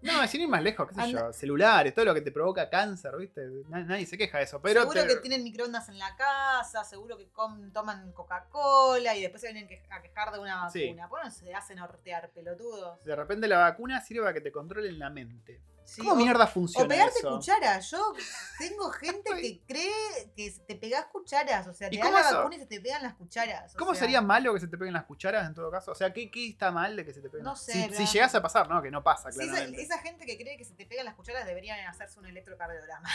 No, 0.01 0.25
sin 0.27 0.39
ir 0.41 0.47
más 0.47 0.63
lejos, 0.63 0.87
qué 0.87 0.95
sé 0.95 1.01
Anda- 1.01 1.27
yo. 1.27 1.33
Celulares, 1.33 1.93
todo 1.93 2.05
lo 2.05 2.13
que 2.13 2.21
te 2.21 2.31
provoca 2.31 2.69
cáncer, 2.69 3.17
¿viste? 3.17 3.41
Na- 3.67 3.83
Nadie 3.83 4.05
se 4.05 4.17
queja 4.17 4.37
de 4.37 4.45
eso. 4.45 4.61
Pero 4.61 4.81
seguro 4.83 5.01
te- 5.01 5.07
que 5.09 5.15
tienen 5.17 5.43
microondas 5.43 5.89
en 5.89 5.99
la 5.99 6.15
casa, 6.15 6.85
seguro 6.85 7.17
que 7.17 7.27
com- 7.31 7.71
toman 7.73 8.13
Coca-Cola 8.13 9.13
y 9.17 9.21
después 9.23 9.41
se 9.41 9.51
vienen 9.51 9.67
que- 9.67 9.83
a 9.91 10.01
quejar 10.01 10.31
de 10.31 10.39
una 10.39 10.69
Sí. 10.69 10.85
vacuna. 10.87 11.09
¿Por 11.09 11.19
qué 11.19 11.25
no 11.25 11.31
se 11.31 11.53
hacen 11.53 11.79
hortear, 11.79 12.29
pelotudos? 12.31 13.03
de 13.03 13.13
repente 13.15 13.47
la 13.49 13.57
vacuna 13.59 13.99
sirve 13.99 14.21
para 14.21 14.33
que 14.33 14.41
te 14.41 14.51
controlen 14.53 14.97
la 14.99 15.09
mente. 15.09 15.61
Sí, 15.89 16.01
¿Cómo 16.01 16.13
o- 16.13 16.15
mierda 16.17 16.43
O 16.43 16.47
funciona 16.47 16.87
pegarte 16.87 17.19
eso? 17.19 17.29
cucharas. 17.35 17.89
Yo 17.89 18.13
tengo 18.59 18.91
gente 18.91 19.31
que 19.41 19.61
cree 19.65 20.31
que 20.35 20.51
te 20.67 20.75
pegás 20.75 21.05
cucharas. 21.07 21.67
O 21.67 21.73
sea, 21.73 21.89
te 21.89 21.95
¿Y 21.95 21.99
dan 21.99 22.13
la 22.13 22.19
eso? 22.21 22.37
vacuna 22.37 22.55
y 22.55 22.59
se 22.59 22.65
te 22.67 22.79
pegan 22.79 23.01
las 23.01 23.15
cucharas. 23.15 23.73
o 23.73 23.77
¿Cómo 23.77 23.93
sea, 23.95 24.01
sería 24.01 24.21
malo 24.21 24.53
que 24.53 24.59
se 24.59 24.67
te 24.67 24.77
peguen 24.77 24.93
las 24.93 25.05
cucharas 25.05 25.47
en 25.47 25.55
todo 25.55 25.71
caso? 25.71 25.91
O 25.91 25.95
sea, 25.95 26.13
¿qué, 26.13 26.29
qué 26.29 26.47
está 26.49 26.71
mal 26.71 26.95
de 26.95 27.03
que 27.05 27.13
se 27.13 27.21
te 27.21 27.29
peguen 27.29 27.43
No 27.43 27.51
las 27.51 27.63
sé, 27.63 27.89
Si, 27.91 28.05
si 28.05 28.13
llegase 28.13 28.37
a 28.37 28.41
pasar, 28.41 28.69
¿no? 28.69 28.81
Que 28.83 28.91
no 28.91 29.03
pasa, 29.03 29.31
sí, 29.31 29.39
esa, 29.77 29.97
gente 29.99 30.25
que 30.27 30.37
cree 30.37 30.57
que 30.57 30.65
se 30.65 30.75
te 30.75 30.85
pegan 30.85 31.05
las 31.05 31.15
cucharas 31.15 31.45
deberían 31.47 31.79
hacerse 31.87 32.19
un 32.19 32.27
electrocardiograma. 32.27 33.09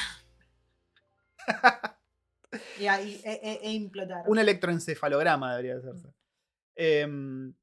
y 2.79 2.87
ahí, 2.87 3.21
e, 3.25 3.33
e- 3.43 3.61
e 3.63 3.71
implotar. 3.73 4.25
Un 4.29 4.39
electroencefalograma 4.39 5.53
debería 5.57 5.77
hacerse. 5.79 6.09
Em, 6.77 7.55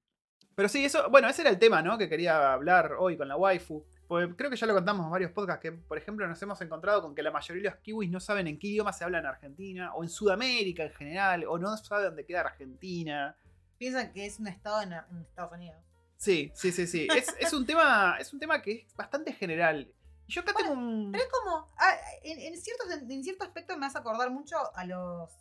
pero 0.55 0.69
sí, 0.69 0.85
eso, 0.85 1.09
bueno, 1.09 1.27
ese 1.29 1.41
era 1.41 1.49
el 1.49 1.59
tema, 1.59 1.81
¿no? 1.81 1.97
Que 1.97 2.07
quería 2.09 2.53
hablar 2.53 2.93
hoy 2.99 3.17
con 3.17 3.27
la 3.27 3.35
waifu. 3.37 3.85
Porque 4.11 4.35
creo 4.35 4.49
que 4.49 4.57
ya 4.57 4.67
lo 4.67 4.73
contamos 4.73 5.05
en 5.05 5.09
varios 5.11 5.31
podcasts, 5.31 5.61
que 5.61 5.71
por 5.71 5.97
ejemplo 5.97 6.27
nos 6.27 6.41
hemos 6.41 6.59
encontrado 6.59 7.01
con 7.01 7.15
que 7.15 7.23
la 7.23 7.31
mayoría 7.31 7.63
de 7.63 7.69
los 7.69 7.79
kiwis 7.79 8.11
no 8.11 8.19
saben 8.19 8.45
en 8.47 8.59
qué 8.59 8.67
idioma 8.67 8.91
se 8.91 9.05
habla 9.05 9.19
en 9.19 9.25
Argentina, 9.25 9.93
o 9.95 10.03
en 10.03 10.09
Sudamérica 10.09 10.83
en 10.83 10.91
general, 10.91 11.45
o 11.47 11.57
no 11.57 11.77
saben 11.77 12.07
dónde 12.07 12.25
queda 12.25 12.41
Argentina. 12.41 13.37
Piensan 13.77 14.11
que 14.11 14.25
es 14.25 14.37
un 14.37 14.47
estado 14.47 14.81
en, 14.81 14.91
en 14.91 15.21
Estados 15.21 15.53
Unidos. 15.53 15.77
Sí, 16.17 16.51
sí, 16.53 16.73
sí, 16.73 16.87
sí. 16.87 17.07
Es, 17.15 17.33
es 17.39 17.53
un 17.53 17.65
tema, 17.65 18.17
es 18.19 18.33
un 18.33 18.39
tema 18.41 18.61
que 18.61 18.73
es 18.85 18.95
bastante 18.97 19.31
general. 19.31 19.89
Y 20.27 20.33
yo 20.33 20.41
acá 20.41 20.51
tengo 20.57 20.73
un... 20.73 21.09
Pero 21.13 21.23
es 21.23 21.29
como, 21.31 21.67
ah, 21.77 21.95
en, 22.23 22.37
en 22.53 22.61
cierto, 22.61 22.83
en 22.91 23.23
cierto 23.23 23.45
aspecto 23.45 23.77
me 23.77 23.85
hace 23.85 23.97
acordar 23.97 24.29
mucho 24.29 24.57
a 24.75 24.83
los 24.85 25.31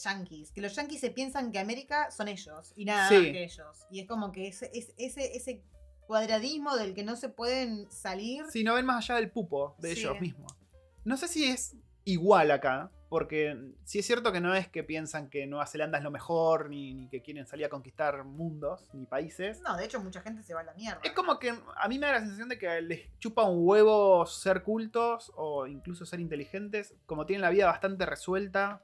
yankees, 0.00 0.52
que 0.52 0.60
los 0.60 0.74
yankees 0.76 1.00
se 1.00 1.10
piensan 1.10 1.50
que 1.50 1.58
América 1.58 2.10
son 2.12 2.28
ellos 2.28 2.72
y 2.76 2.84
nada 2.84 3.08
Sí. 3.08 3.14
más 3.16 3.24
que 3.24 3.42
ellos. 3.44 3.86
Y 3.90 3.98
es 4.00 4.06
como 4.06 4.30
que 4.30 4.46
ese, 4.46 4.70
es- 4.72 4.94
ese, 4.96 5.36
ese 5.36 5.64
cuadradismo 6.12 6.76
del 6.76 6.92
que 6.92 7.04
no 7.04 7.16
se 7.16 7.30
pueden 7.30 7.90
salir. 7.90 8.44
Si 8.50 8.64
no 8.64 8.74
ven 8.74 8.84
más 8.84 9.08
allá 9.08 9.18
del 9.18 9.30
pupo 9.30 9.74
de 9.78 9.94
Sí. 9.94 10.00
ellos 10.02 10.20
mismos. 10.20 10.52
No 11.04 11.16
sé 11.16 11.26
si 11.26 11.46
es 11.46 11.74
igual 12.04 12.50
acá, 12.50 12.90
porque 13.08 13.56
sí 13.84 13.98
es 14.00 14.04
cierto 14.06 14.30
que 14.30 14.42
no 14.42 14.54
es 14.54 14.68
que 14.68 14.84
piensan 14.84 15.30
que 15.30 15.46
Nueva 15.46 15.66
Zelanda 15.66 15.96
es 15.96 16.04
lo 16.04 16.10
mejor, 16.10 16.68
ni, 16.68 16.92
ni 16.92 17.08
que 17.08 17.22
quieren 17.22 17.46
salir 17.46 17.64
a 17.64 17.70
conquistar 17.70 18.24
mundos, 18.24 18.90
ni 18.92 19.06
países. 19.06 19.62
No, 19.62 19.74
de 19.74 19.86
hecho 19.86 20.00
mucha 20.00 20.20
gente 20.20 20.42
se 20.42 20.52
va 20.52 20.60
a 20.60 20.64
la 20.64 20.74
mierda. 20.74 21.00
Es 21.02 21.12
como 21.12 21.38
que 21.38 21.54
a 21.76 21.88
mí 21.88 21.98
me 21.98 22.06
da 22.08 22.12
la 22.12 22.20
sensación 22.20 22.50
de 22.50 22.58
que 22.58 22.82
les 22.82 23.18
chupa 23.18 23.44
un 23.44 23.66
huevo 23.66 24.26
ser 24.26 24.62
cultos 24.62 25.32
o 25.34 25.66
incluso 25.66 26.04
ser 26.04 26.20
inteligentes, 26.20 26.94
como 27.06 27.24
tienen 27.24 27.40
la 27.40 27.48
vida 27.48 27.64
bastante 27.64 28.04
resuelta 28.04 28.82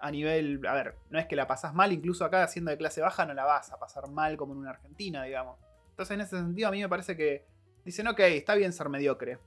a 0.00 0.10
nivel, 0.10 0.66
a 0.66 0.72
ver, 0.72 0.96
no 1.10 1.18
es 1.18 1.26
que 1.26 1.36
la 1.36 1.46
pasás 1.46 1.74
mal, 1.74 1.92
incluso 1.92 2.24
acá 2.24 2.48
siendo 2.48 2.70
de 2.70 2.78
clase 2.78 3.02
baja 3.02 3.26
no 3.26 3.34
la 3.34 3.44
vas 3.44 3.70
a 3.70 3.78
pasar 3.78 4.08
mal 4.08 4.38
como 4.38 4.54
en 4.54 4.60
una 4.60 4.70
Argentina, 4.70 5.24
digamos. 5.24 5.58
Entonces 6.00 6.14
en 6.14 6.20
ese 6.22 6.36
sentido 6.38 6.68
a 6.68 6.70
mí 6.70 6.80
me 6.80 6.88
parece 6.88 7.14
que 7.14 7.44
dicen, 7.84 8.08
ok, 8.08 8.20
está 8.20 8.54
bien 8.54 8.72
ser 8.72 8.88
mediocre. 8.88 9.38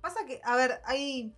Pasa 0.00 0.24
que, 0.24 0.40
a 0.44 0.54
ver, 0.54 0.80
hay, 0.84 1.34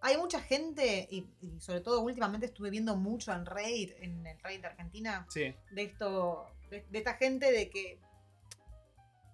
hay 0.00 0.16
mucha 0.16 0.40
gente, 0.40 1.08
y, 1.10 1.26
y 1.40 1.58
sobre 1.58 1.80
todo 1.80 2.02
últimamente 2.02 2.46
estuve 2.46 2.70
viendo 2.70 2.94
mucho 2.94 3.32
en 3.32 3.44
Reddit, 3.44 3.96
en 3.98 4.24
el 4.24 4.38
Reddit 4.38 4.60
de 4.60 4.66
Argentina, 4.68 5.26
Sí. 5.28 5.52
de 5.72 5.82
esto, 5.82 6.54
de, 6.70 6.86
de 6.88 6.98
esta 6.98 7.14
gente 7.14 7.50
de 7.50 7.68
que 7.68 7.98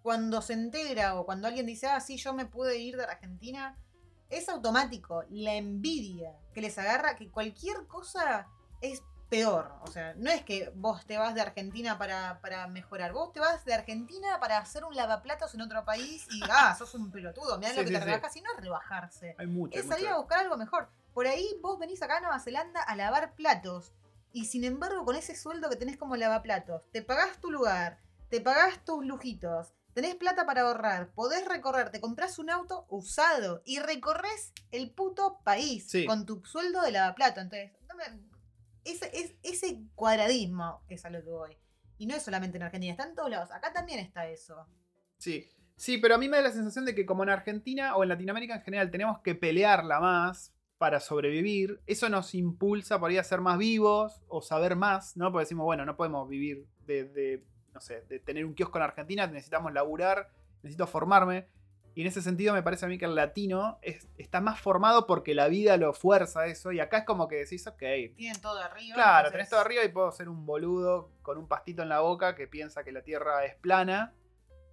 cuando 0.02 0.40
se 0.40 0.54
entera 0.54 1.20
o 1.20 1.26
cuando 1.26 1.46
alguien 1.46 1.66
dice, 1.66 1.86
ah, 1.88 2.00
sí, 2.00 2.16
yo 2.16 2.32
me 2.32 2.46
pude 2.46 2.78
ir 2.78 2.96
de 2.96 3.04
Argentina, 3.04 3.76
es 4.30 4.48
automático 4.48 5.22
la 5.28 5.54
envidia 5.54 6.34
que 6.54 6.62
les 6.62 6.78
agarra, 6.78 7.14
que 7.14 7.30
cualquier 7.30 7.86
cosa 7.86 8.46
es 8.80 9.02
peor. 9.28 9.72
O 9.82 9.86
sea, 9.88 10.14
no 10.16 10.30
es 10.30 10.42
que 10.42 10.72
vos 10.74 11.04
te 11.06 11.18
vas 11.18 11.34
de 11.34 11.40
Argentina 11.40 11.98
para, 11.98 12.40
para 12.40 12.66
mejorar, 12.68 13.12
vos 13.12 13.32
te 13.32 13.40
vas 13.40 13.64
de 13.64 13.74
Argentina 13.74 14.38
para 14.40 14.58
hacer 14.58 14.84
un 14.84 14.94
lavaplatos 14.96 15.54
en 15.54 15.60
otro 15.60 15.84
país 15.84 16.26
y, 16.30 16.40
ah, 16.50 16.74
sos 16.76 16.94
un 16.94 17.10
pelotudo, 17.10 17.58
mirá 17.58 17.70
Sí, 17.70 17.76
lo 17.76 17.82
que 17.82 17.88
sí, 17.88 17.94
te 17.94 18.04
rebajas 18.04 18.36
y 18.36 18.40
no 18.40 18.50
es 18.52 18.60
rebajarse 18.60 19.34
Hay 19.38 19.46
mucho. 19.46 19.76
hay 19.76 19.82
es 19.82 19.88
salir 19.88 20.04
mucho. 20.06 20.14
a 20.16 20.18
buscar 20.20 20.38
algo 20.40 20.56
mejor. 20.56 20.88
Por 21.14 21.26
ahí 21.26 21.46
vos 21.62 21.78
venís 21.78 22.00
acá 22.02 22.18
a 22.18 22.20
Nueva 22.20 22.40
Zelanda 22.40 22.80
a 22.82 22.96
lavar 22.96 23.34
platos. 23.34 23.92
Y 24.32 24.44
sin 24.44 24.64
embargo, 24.64 25.04
con 25.04 25.16
ese 25.16 25.34
sueldo 25.34 25.68
que 25.70 25.76
tenés 25.76 25.96
como 25.96 26.14
lavaplatos, 26.16 26.82
te 26.92 27.02
pagás 27.02 27.38
tu 27.40 27.50
lugar, 27.50 27.98
te 28.28 28.40
pagás 28.42 28.84
tus 28.84 29.04
lujitos, 29.04 29.72
tenés 29.94 30.14
plata 30.16 30.44
para 30.46 30.60
ahorrar, 30.62 31.08
podés 31.14 31.48
recorrer, 31.48 31.90
te 31.90 32.00
compras 32.00 32.38
un 32.38 32.50
auto 32.50 32.86
usado 32.90 33.62
y 33.64 33.80
recorres 33.80 34.52
el 34.70 34.90
puto 34.90 35.40
país 35.44 35.90
Sí. 35.90 36.04
con 36.06 36.24
tu 36.26 36.44
sueldo 36.44 36.82
de 36.82 36.92
lavaplato. 36.92 37.40
Entonces, 37.40 37.72
no 37.88 37.96
me- 37.96 38.27
ese, 38.92 39.10
es, 39.14 39.34
ese 39.42 39.82
cuadradismo 39.94 40.82
es 40.88 41.04
a 41.04 41.10
lo 41.10 41.22
que 41.22 41.30
voy. 41.30 41.56
Y 41.98 42.06
no 42.06 42.14
es 42.14 42.22
solamente 42.22 42.56
en 42.56 42.62
Argentina, 42.62 42.92
está 42.92 43.08
en 43.08 43.14
todos 43.14 43.30
lados. 43.30 43.50
Acá 43.50 43.72
también 43.72 43.98
está 43.98 44.28
eso. 44.28 44.66
Sí. 45.18 45.48
Sí, 45.76 45.98
pero 45.98 46.16
a 46.16 46.18
mí 46.18 46.28
me 46.28 46.38
da 46.38 46.44
la 46.44 46.50
sensación 46.50 46.84
de 46.84 46.94
que 46.94 47.06
como 47.06 47.22
en 47.22 47.28
Argentina 47.28 47.94
o 47.94 48.02
en 48.02 48.08
Latinoamérica 48.08 48.56
en 48.56 48.62
general 48.62 48.90
tenemos 48.90 49.20
que 49.20 49.36
pelearla 49.36 50.00
más 50.00 50.52
para 50.76 50.98
sobrevivir, 50.98 51.80
eso 51.86 52.08
nos 52.08 52.34
impulsa 52.34 52.98
por 52.98 53.10
ahí 53.10 53.16
a 53.16 53.24
ser 53.24 53.40
más 53.40 53.58
vivos 53.58 54.22
o 54.26 54.42
saber 54.42 54.74
más, 54.74 55.16
¿no? 55.16 55.30
Porque 55.30 55.44
decimos, 55.44 55.64
bueno, 55.64 55.84
no 55.84 55.96
podemos 55.96 56.28
vivir 56.28 56.66
de, 56.84 57.04
de, 57.04 57.44
no 57.74 57.80
sé, 57.80 58.02
de 58.08 58.18
tener 58.18 58.44
un 58.44 58.54
kiosco 58.54 58.78
en 58.78 58.84
Argentina, 58.84 59.26
necesitamos 59.28 59.72
laburar, 59.72 60.30
necesito 60.62 60.86
formarme. 60.86 61.46
Y 61.98 62.02
en 62.02 62.06
ese 62.06 62.22
sentido 62.22 62.54
me 62.54 62.62
parece 62.62 62.86
a 62.86 62.88
mí 62.88 62.96
que 62.96 63.06
el 63.06 63.16
latino 63.16 63.80
es- 63.82 64.06
está 64.18 64.40
más 64.40 64.60
formado 64.60 65.04
porque 65.04 65.34
la 65.34 65.48
vida 65.48 65.76
lo 65.76 65.92
fuerza 65.92 66.46
eso. 66.46 66.70
Y 66.70 66.78
acá 66.78 66.98
es 66.98 67.04
como 67.04 67.26
que 67.26 67.34
decís, 67.34 67.66
ok, 67.66 67.82
Tienen 68.14 68.40
todo 68.40 68.56
arriba. 68.60 68.94
Claro, 68.94 69.16
entonces- 69.26 69.32
tenés 69.32 69.48
todo 69.50 69.58
arriba 69.58 69.82
y 69.82 69.88
puedo 69.88 70.12
ser 70.12 70.28
un 70.28 70.46
boludo 70.46 71.10
con 71.22 71.38
un 71.38 71.48
pastito 71.48 71.82
en 71.82 71.88
la 71.88 71.98
boca 71.98 72.36
que 72.36 72.46
piensa 72.46 72.84
que 72.84 72.92
la 72.92 73.02
Tierra 73.02 73.44
es 73.44 73.56
plana 73.56 74.14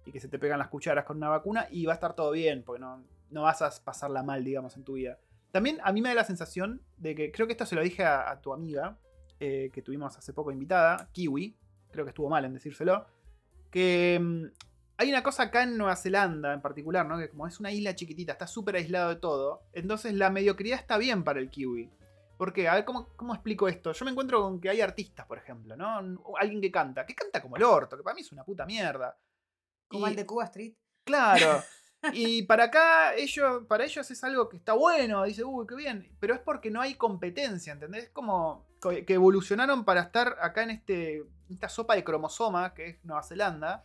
y 0.04 0.12
que 0.12 0.20
se 0.20 0.28
te 0.28 0.38
pegan 0.38 0.60
las 0.60 0.68
cucharas 0.68 1.04
con 1.04 1.16
una 1.16 1.28
vacuna 1.28 1.66
y 1.68 1.84
va 1.84 1.94
a 1.94 1.96
estar 1.96 2.14
todo 2.14 2.30
bien, 2.30 2.62
porque 2.62 2.78
no, 2.78 3.02
no 3.30 3.42
vas 3.42 3.60
a 3.60 3.72
pasarla 3.82 4.22
mal, 4.22 4.44
digamos, 4.44 4.76
en 4.76 4.84
tu 4.84 4.92
vida. 4.92 5.18
También 5.50 5.80
a 5.82 5.90
mí 5.90 6.00
me 6.02 6.10
da 6.10 6.14
la 6.14 6.24
sensación 6.24 6.80
de 6.96 7.16
que, 7.16 7.32
creo 7.32 7.48
que 7.48 7.54
esto 7.54 7.66
se 7.66 7.74
lo 7.74 7.82
dije 7.82 8.04
a, 8.04 8.30
a 8.30 8.40
tu 8.40 8.52
amiga, 8.52 8.98
eh, 9.40 9.70
que 9.72 9.82
tuvimos 9.82 10.16
hace 10.16 10.32
poco 10.32 10.52
invitada, 10.52 11.08
Kiwi, 11.10 11.56
creo 11.90 12.04
que 12.04 12.10
estuvo 12.10 12.28
mal 12.28 12.44
en 12.44 12.54
decírselo, 12.54 13.04
que 13.72 14.16
mm, 14.22 14.44
hay 14.98 15.10
una 15.10 15.22
cosa 15.22 15.44
acá 15.44 15.62
en 15.62 15.76
Nueva 15.76 15.96
Zelanda 15.96 16.52
en 16.52 16.60
particular, 16.62 17.06
¿no? 17.06 17.18
Que 17.18 17.28
como 17.28 17.46
es 17.46 17.58
una 17.60 17.70
isla 17.70 17.94
chiquitita, 17.94 18.32
está 18.32 18.46
súper 18.46 18.76
aislado 18.76 19.10
de 19.10 19.16
todo. 19.16 19.62
Entonces 19.72 20.14
la 20.14 20.30
mediocridad 20.30 20.78
está 20.78 20.98
bien 20.98 21.22
para 21.24 21.40
el 21.40 21.50
kiwi. 21.50 21.90
Porque, 22.38 22.68
a 22.68 22.74
ver, 22.74 22.84
¿cómo, 22.84 23.08
¿cómo 23.16 23.32
explico 23.34 23.66
esto? 23.66 23.92
Yo 23.92 24.04
me 24.04 24.10
encuentro 24.10 24.42
con 24.42 24.60
que 24.60 24.68
hay 24.68 24.82
artistas, 24.82 25.24
por 25.26 25.38
ejemplo, 25.38 25.74
¿no? 25.74 25.98
Alguien 26.38 26.60
que 26.60 26.70
canta, 26.70 27.06
que 27.06 27.14
canta 27.14 27.40
como 27.40 27.56
el 27.56 27.62
orto, 27.62 27.96
que 27.96 28.02
para 28.02 28.14
mí 28.14 28.20
es 28.20 28.30
una 28.32 28.44
puta 28.44 28.66
mierda. 28.66 29.16
Como 29.88 30.06
Y- 30.06 30.10
el 30.10 30.16
de 30.16 30.26
Cuba 30.26 30.44
Street. 30.44 30.74
Claro. 31.04 31.62
Y 32.12 32.42
para 32.42 32.64
acá, 32.64 33.14
ellos, 33.16 33.64
para 33.66 33.84
ellos 33.84 34.08
es 34.10 34.22
algo 34.22 34.48
que 34.48 34.58
está 34.58 34.74
bueno, 34.74 35.24
dice, 35.24 35.42
uy, 35.42 35.66
qué 35.66 35.74
bien, 35.74 36.14
pero 36.20 36.34
es 36.34 36.40
porque 36.40 36.70
no 36.70 36.80
hay 36.80 36.94
competencia, 36.94 37.72
¿entendés? 37.72 38.04
Es 38.04 38.10
como 38.10 38.64
co- 38.80 38.90
que 38.90 39.14
evolucionaron 39.14 39.84
para 39.84 40.02
estar 40.02 40.36
acá 40.40 40.62
en 40.62 40.70
este, 40.70 41.24
esta 41.50 41.68
sopa 41.68 41.96
de 41.96 42.04
cromosoma 42.04 42.74
que 42.74 42.86
es 42.90 43.04
Nueva 43.04 43.24
Zelanda, 43.24 43.84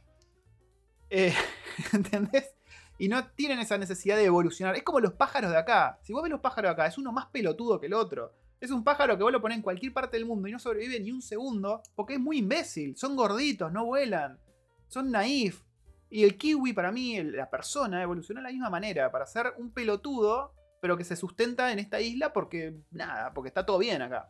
Eh, 1.12 1.34
¿entendés? 1.94 2.56
Y 2.98 3.10
no 3.10 3.28
tienen 3.28 3.60
esa 3.60 3.78
necesidad 3.78 4.16
de 4.16 4.26
evolucionar. 4.26 4.76
Es 4.76 4.84
como 4.84 5.00
los 5.00 5.14
pájaros 5.14 5.52
de 5.52 5.58
acá. 5.58 6.00
Si 6.04 6.14
vos 6.14 6.24
ves 6.24 6.32
los 6.32 6.40
pájaros 6.40 6.70
de 6.70 6.74
acá, 6.74 6.88
es 6.88 6.98
uno 6.98 7.12
más 7.12 7.28
pelotudo 7.28 7.80
que 7.80 7.88
el 7.88 7.94
otro. 7.94 8.34
Es 8.60 8.72
un 8.72 8.84
pájaro 8.84 9.18
que 9.18 9.24
vos 9.24 9.32
lo 9.32 9.42
ponés 9.42 9.58
en 9.58 9.64
cualquier 9.64 9.92
parte 9.92 10.18
del 10.18 10.26
mundo 10.26 10.48
y 10.48 10.52
no 10.52 10.60
sobrevive 10.60 11.00
ni 11.00 11.12
un 11.12 11.22
segundo 11.22 11.82
porque 11.96 12.14
es 12.14 12.20
muy 12.20 12.38
imbécil. 12.38 12.96
Son 12.96 13.16
gorditos, 13.16 13.72
no 13.72 13.86
vuelan. 13.86 14.40
Son 14.88 15.12
naif. 15.12 15.64
Y 16.10 16.24
el 16.24 16.38
kiwi, 16.38 16.74
para 16.74 16.92
mí, 16.92 17.22
la 17.24 17.50
persona, 17.50 18.02
evolucionó 18.02 18.40
de 18.40 18.44
la 18.44 18.52
misma 18.52 18.70
manera, 18.70 19.12
para 19.12 19.26
ser 19.26 19.54
un 19.58 19.72
pelotudo, 19.72 20.54
pero 20.82 20.98
que 20.98 21.06
se 21.06 21.16
sustenta 21.16 21.72
en 21.72 21.80
esta 21.80 22.02
isla 22.02 22.34
porque, 22.34 22.76
nada, 22.92 23.34
porque 23.34 23.48
está 23.48 23.66
todo 23.66 23.78
bien 23.80 24.02
acá. 24.02 24.30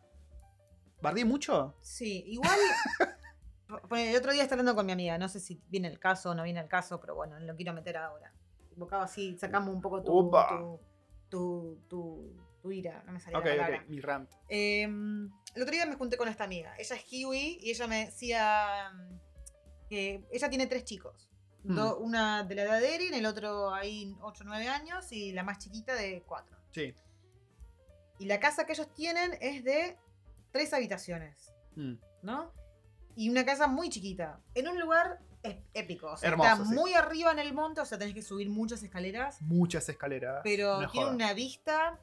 ¿Bardí 1.01 1.25
mucho? 1.25 1.75
Sí, 1.81 2.23
igual. 2.27 2.59
El 3.91 4.15
otro 4.17 4.31
día 4.33 4.43
estaba 4.43 4.59
hablando 4.61 4.75
con 4.75 4.85
mi 4.85 4.91
amiga, 4.91 5.17
no 5.17 5.27
sé 5.29 5.39
si 5.39 5.61
viene 5.69 5.87
el 5.87 5.99
caso 5.99 6.31
o 6.31 6.35
no 6.35 6.43
viene 6.43 6.59
el 6.59 6.67
caso, 6.67 6.99
pero 6.99 7.15
bueno, 7.15 7.39
lo 7.39 7.55
quiero 7.55 7.73
meter 7.73 7.97
ahora. 7.97 8.33
Invocaba 8.71 9.03
así, 9.03 9.37
sacamos 9.37 9.73
un 9.73 9.81
poco 9.81 10.01
tu, 10.01 10.29
tu, 10.31 10.79
tu, 11.29 11.79
tu, 11.87 12.35
tu 12.61 12.71
ira, 12.71 13.03
no 13.05 13.11
me 13.13 13.19
salía 13.19 13.39
Ok, 13.39 13.45
la 13.45 13.51
palabra. 13.57 13.81
ok, 13.83 13.89
mi 13.89 13.99
rant. 14.01 14.31
Eh, 14.49 14.83
el 14.83 15.61
otro 15.61 15.71
día 15.71 15.85
me 15.85 15.95
junté 15.95 16.17
con 16.17 16.27
esta 16.27 16.43
amiga. 16.45 16.73
Ella 16.77 16.95
es 16.95 17.03
kiwi 17.03 17.59
y 17.61 17.69
ella 17.71 17.87
me 17.87 18.05
decía 18.05 18.91
mm, 18.93 19.87
que 19.89 20.25
ella 20.31 20.49
tiene 20.49 20.67
tres 20.67 20.83
chicos. 20.85 21.29
Mm. 21.63 21.75
Do- 21.75 21.97
una 21.99 22.43
de 22.43 22.55
la 22.55 22.63
edad 22.63 22.79
de 22.79 22.95
Erin, 22.95 23.13
el 23.13 23.25
otro 23.25 23.73
ahí 23.73 24.15
8 24.21 24.43
o 24.43 24.47
9 24.47 24.67
años 24.67 25.11
y 25.11 25.31
la 25.31 25.43
más 25.43 25.59
chiquita 25.59 25.93
de 25.95 26.23
4. 26.25 26.57
Sí. 26.71 26.95
Y 28.19 28.25
la 28.25 28.39
casa 28.39 28.65
que 28.65 28.73
ellos 28.73 28.91
tienen 28.93 29.37
es 29.41 29.63
de 29.63 29.97
tres 30.51 30.73
habitaciones, 30.73 31.53
Mm. 31.75 31.95
¿no? 32.23 32.51
Y 33.15 33.29
una 33.29 33.45
casa 33.45 33.67
muy 33.67 33.89
chiquita, 33.89 34.39
en 34.55 34.67
un 34.67 34.79
lugar 34.79 35.19
ép- 35.43 35.63
épico. 35.73 36.07
O 36.11 36.17
sea, 36.17 36.29
Hermoso, 36.29 36.49
está 36.51 36.65
sí. 36.65 36.73
muy 36.73 36.93
arriba 36.93 37.31
en 37.31 37.39
el 37.39 37.53
monte, 37.53 37.81
o 37.81 37.85
sea, 37.85 37.97
tenés 37.97 38.13
que 38.13 38.21
subir 38.21 38.49
muchas 38.49 38.81
escaleras, 38.83 39.41
Muchas 39.41 39.87
escaleras. 39.89 40.41
pero 40.43 40.81
no 40.81 40.89
tiene 40.89 41.09
una 41.09 41.33
vista, 41.33 41.99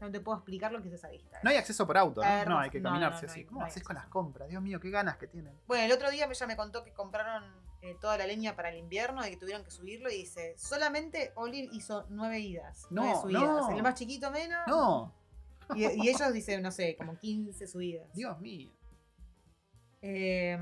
no 0.00 0.10
te 0.10 0.20
puedo 0.20 0.38
explicar 0.38 0.72
lo 0.72 0.82
que 0.82 0.88
es 0.88 0.94
esa 0.94 1.08
vista. 1.08 1.38
No 1.42 1.50
hay 1.50 1.56
acceso 1.56 1.86
por 1.86 1.96
auto, 1.98 2.22
¿no? 2.22 2.44
No, 2.46 2.58
hay 2.58 2.70
que 2.70 2.82
caminarse 2.82 3.22
no, 3.22 3.28
no 3.28 3.32
así. 3.32 3.44
¿Cómo 3.44 3.62
haces 3.62 3.82
con 3.82 3.96
las 3.96 4.06
compras? 4.06 4.48
Dios 4.48 4.62
mío, 4.62 4.78
qué 4.80 4.90
ganas 4.90 5.16
que 5.16 5.26
tienen. 5.26 5.54
Bueno, 5.66 5.84
el 5.84 5.92
otro 5.92 6.10
día 6.10 6.26
ella 6.30 6.46
me 6.46 6.56
contó 6.56 6.84
que 6.84 6.92
compraron 6.92 7.44
eh, 7.82 7.96
toda 8.00 8.18
la 8.18 8.26
leña 8.26 8.56
para 8.56 8.70
el 8.70 8.78
invierno 8.78 9.26
y 9.26 9.30
que 9.30 9.36
tuvieron 9.36 9.62
que 9.64 9.70
subirlo 9.70 10.10
y 10.10 10.16
dice, 10.16 10.54
solamente 10.58 11.32
Olin 11.36 11.68
hizo 11.72 12.06
nueve 12.10 12.40
idas, 12.40 12.86
No, 12.90 13.02
nueve 13.02 13.18
subidas. 13.22 13.70
El 13.76 13.82
más 13.82 13.94
chiquito 13.94 14.30
menos. 14.30 14.60
No, 14.66 15.14
Y, 15.74 15.84
y 15.84 16.08
ellos 16.08 16.32
dicen, 16.32 16.62
no 16.62 16.70
sé, 16.70 16.94
como 16.96 17.18
15 17.18 17.66
subidas. 17.66 18.06
Dios 18.14 18.38
mío. 18.40 18.70
Eh, 20.08 20.56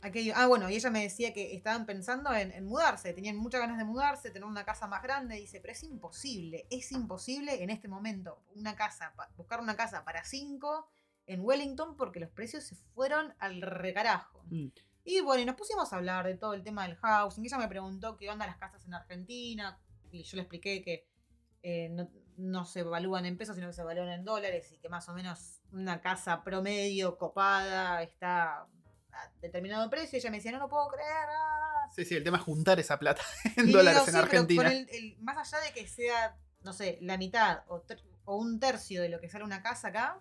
aquello- 0.00 0.32
ah, 0.34 0.46
bueno, 0.46 0.70
y 0.70 0.74
ella 0.76 0.88
me 0.90 1.02
decía 1.02 1.34
que 1.34 1.54
estaban 1.54 1.84
pensando 1.84 2.34
en, 2.34 2.52
en 2.52 2.64
mudarse, 2.64 3.12
tenían 3.12 3.36
muchas 3.36 3.60
ganas 3.60 3.76
de 3.76 3.84
mudarse, 3.84 4.30
tener 4.30 4.48
una 4.48 4.64
casa 4.64 4.86
más 4.86 5.02
grande, 5.02 5.36
dice, 5.36 5.60
pero 5.60 5.72
es 5.72 5.82
imposible, 5.82 6.66
es 6.70 6.90
imposible 6.90 7.62
en 7.62 7.68
este 7.68 7.86
momento 7.88 8.42
una 8.54 8.74
casa, 8.74 9.14
buscar 9.36 9.60
una 9.60 9.76
casa 9.76 10.04
para 10.04 10.24
cinco 10.24 10.88
en 11.26 11.40
Wellington 11.42 11.96
porque 11.96 12.18
los 12.18 12.30
precios 12.30 12.64
se 12.64 12.74
fueron 12.94 13.34
al 13.38 13.60
recarajo. 13.60 14.42
Mm. 14.50 14.68
Y 15.04 15.20
bueno, 15.20 15.42
y 15.42 15.44
nos 15.44 15.56
pusimos 15.56 15.92
a 15.92 15.96
hablar 15.96 16.26
de 16.26 16.36
todo 16.36 16.54
el 16.54 16.62
tema 16.62 16.86
del 16.86 16.96
housing. 16.96 17.44
Ella 17.44 17.58
me 17.58 17.68
preguntó 17.68 18.16
qué 18.16 18.30
onda 18.30 18.46
las 18.46 18.56
casas 18.56 18.86
en 18.86 18.94
Argentina. 18.94 19.78
Y 20.10 20.22
yo 20.22 20.36
le 20.36 20.42
expliqué 20.42 20.82
que 20.82 21.06
eh, 21.62 21.88
no, 21.90 22.08
no 22.36 22.64
se 22.64 22.80
evalúan 22.80 23.26
en 23.26 23.36
pesos, 23.38 23.54
sino 23.54 23.68
que 23.68 23.72
se 23.74 23.82
evalúan 23.82 24.08
en 24.08 24.24
dólares. 24.24 24.70
Y 24.72 24.78
que 24.78 24.88
más 24.88 25.08
o 25.08 25.14
menos 25.14 25.60
una 25.72 26.00
casa 26.00 26.42
promedio, 26.44 27.18
copada, 27.18 28.02
está 28.02 28.66
a 29.12 29.28
determinado 29.40 29.88
precio. 29.90 30.16
Y 30.16 30.20
ella 30.20 30.30
me 30.30 30.36
decía, 30.38 30.52
no 30.52 30.58
lo 30.58 30.68
puedo 30.68 30.88
creer. 30.88 31.26
ah". 31.28 31.88
Sí, 31.94 32.04
sí, 32.04 32.14
el 32.14 32.24
tema 32.24 32.38
es 32.38 32.42
juntar 32.44 32.80
esa 32.80 32.98
plata 32.98 33.22
en 33.56 33.68
Y 33.68 33.72
dólares 33.72 34.00
digo, 34.06 34.06
en 34.06 34.06
"Sí, 34.06 34.10
pero 34.12 34.24
Argentina. 34.24 34.62
con 34.62 34.72
el- 34.72 34.88
el- 34.90 35.18
más 35.20 35.36
allá 35.54 35.62
de 35.64 35.72
que 35.72 35.86
sea, 35.86 36.36
no 36.62 36.72
sé, 36.72 36.98
la 37.02 37.18
mitad 37.18 37.64
o, 37.68 37.80
ter- 37.80 38.02
o 38.24 38.36
un 38.36 38.58
tercio 38.60 39.02
de 39.02 39.08
lo 39.08 39.20
que 39.20 39.28
sale 39.28 39.44
una 39.44 39.62
casa 39.62 39.88
acá, 39.88 40.20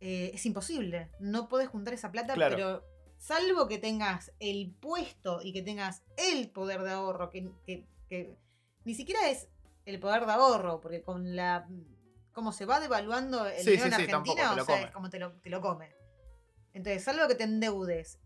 eh, 0.00 0.30
es 0.34 0.44
imposible. 0.46 1.10
No 1.20 1.48
puedes 1.48 1.68
juntar 1.68 1.94
esa 1.94 2.12
plata, 2.12 2.34
Claro. 2.34 2.54
pero 2.56 2.84
salvo 3.18 3.66
que 3.66 3.78
tengas 3.78 4.32
el 4.40 4.70
puesto 4.78 5.40
y 5.42 5.52
que 5.52 5.62
tengas 5.62 6.02
el 6.18 6.50
poder 6.50 6.82
de 6.82 6.90
ahorro, 6.92 7.30
que, 7.30 7.50
que- 7.64 7.86
que 8.08 8.36
ni 8.84 8.94
siquiera 8.94 9.28
es 9.30 9.48
el 9.86 9.98
poder 10.00 10.26
de 10.26 10.32
ahorro, 10.32 10.80
porque 10.80 11.02
con 11.02 11.34
la 11.34 11.66
como 12.32 12.52
se 12.52 12.66
va 12.66 12.80
devaluando 12.80 13.46
el 13.46 13.62
Sí, 13.64 13.70
dinero 13.70 13.96
sí, 13.96 14.02
en 14.02 14.10
tampoco, 14.10 14.38
Argentina, 14.38 14.62
o 14.62 14.66
sea, 14.66 14.82
es 14.82 14.90
como 14.90 15.08
te 15.08 15.18
lo, 15.18 15.32
te 15.40 15.48
lo 15.48 15.62
come. 15.62 15.96
Entonces, 16.74 17.02
salvo 17.02 17.26
que 17.28 17.34
te 17.34 17.44
endeudes 17.44 18.18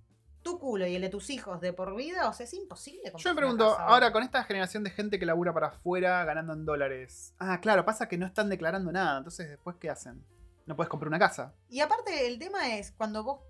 tu 0.42 0.58
culo 0.58 0.84
y 0.86 0.96
el 0.96 1.02
de 1.02 1.10
tus 1.10 1.30
hijos 1.30 1.60
de 1.60 1.72
por 1.72 1.94
vida, 1.94 2.28
o 2.28 2.32
sea, 2.32 2.44
es 2.44 2.54
imposible. 2.54 3.12
Yo 3.16 3.30
me 3.30 3.36
pregunto, 3.36 3.70
casa 3.70 3.84
ahora 3.84 4.10
con 4.10 4.24
esta 4.24 4.42
generación 4.42 4.82
de 4.82 4.90
gente 4.90 5.20
que 5.20 5.26
labura 5.26 5.52
para 5.54 5.68
afuera 5.68 6.24
ganando 6.24 6.54
en 6.54 6.64
dólares. 6.64 7.34
Ah, 7.38 7.60
claro, 7.60 7.84
pasa 7.84 8.08
que 8.08 8.18
no 8.18 8.26
están 8.26 8.48
declarando 8.48 8.90
nada. 8.90 9.18
Entonces, 9.18 9.48
¿después 9.48 9.76
qué 9.76 9.90
hacen? 9.90 10.24
No 10.66 10.74
puedes 10.74 10.88
comprar 10.88 11.06
una 11.08 11.18
casa. 11.20 11.54
Y 11.68 11.80
aparte, 11.80 12.26
el 12.26 12.38
tema 12.40 12.74
es 12.76 12.90
cuando 12.92 13.22
vos 13.22 13.40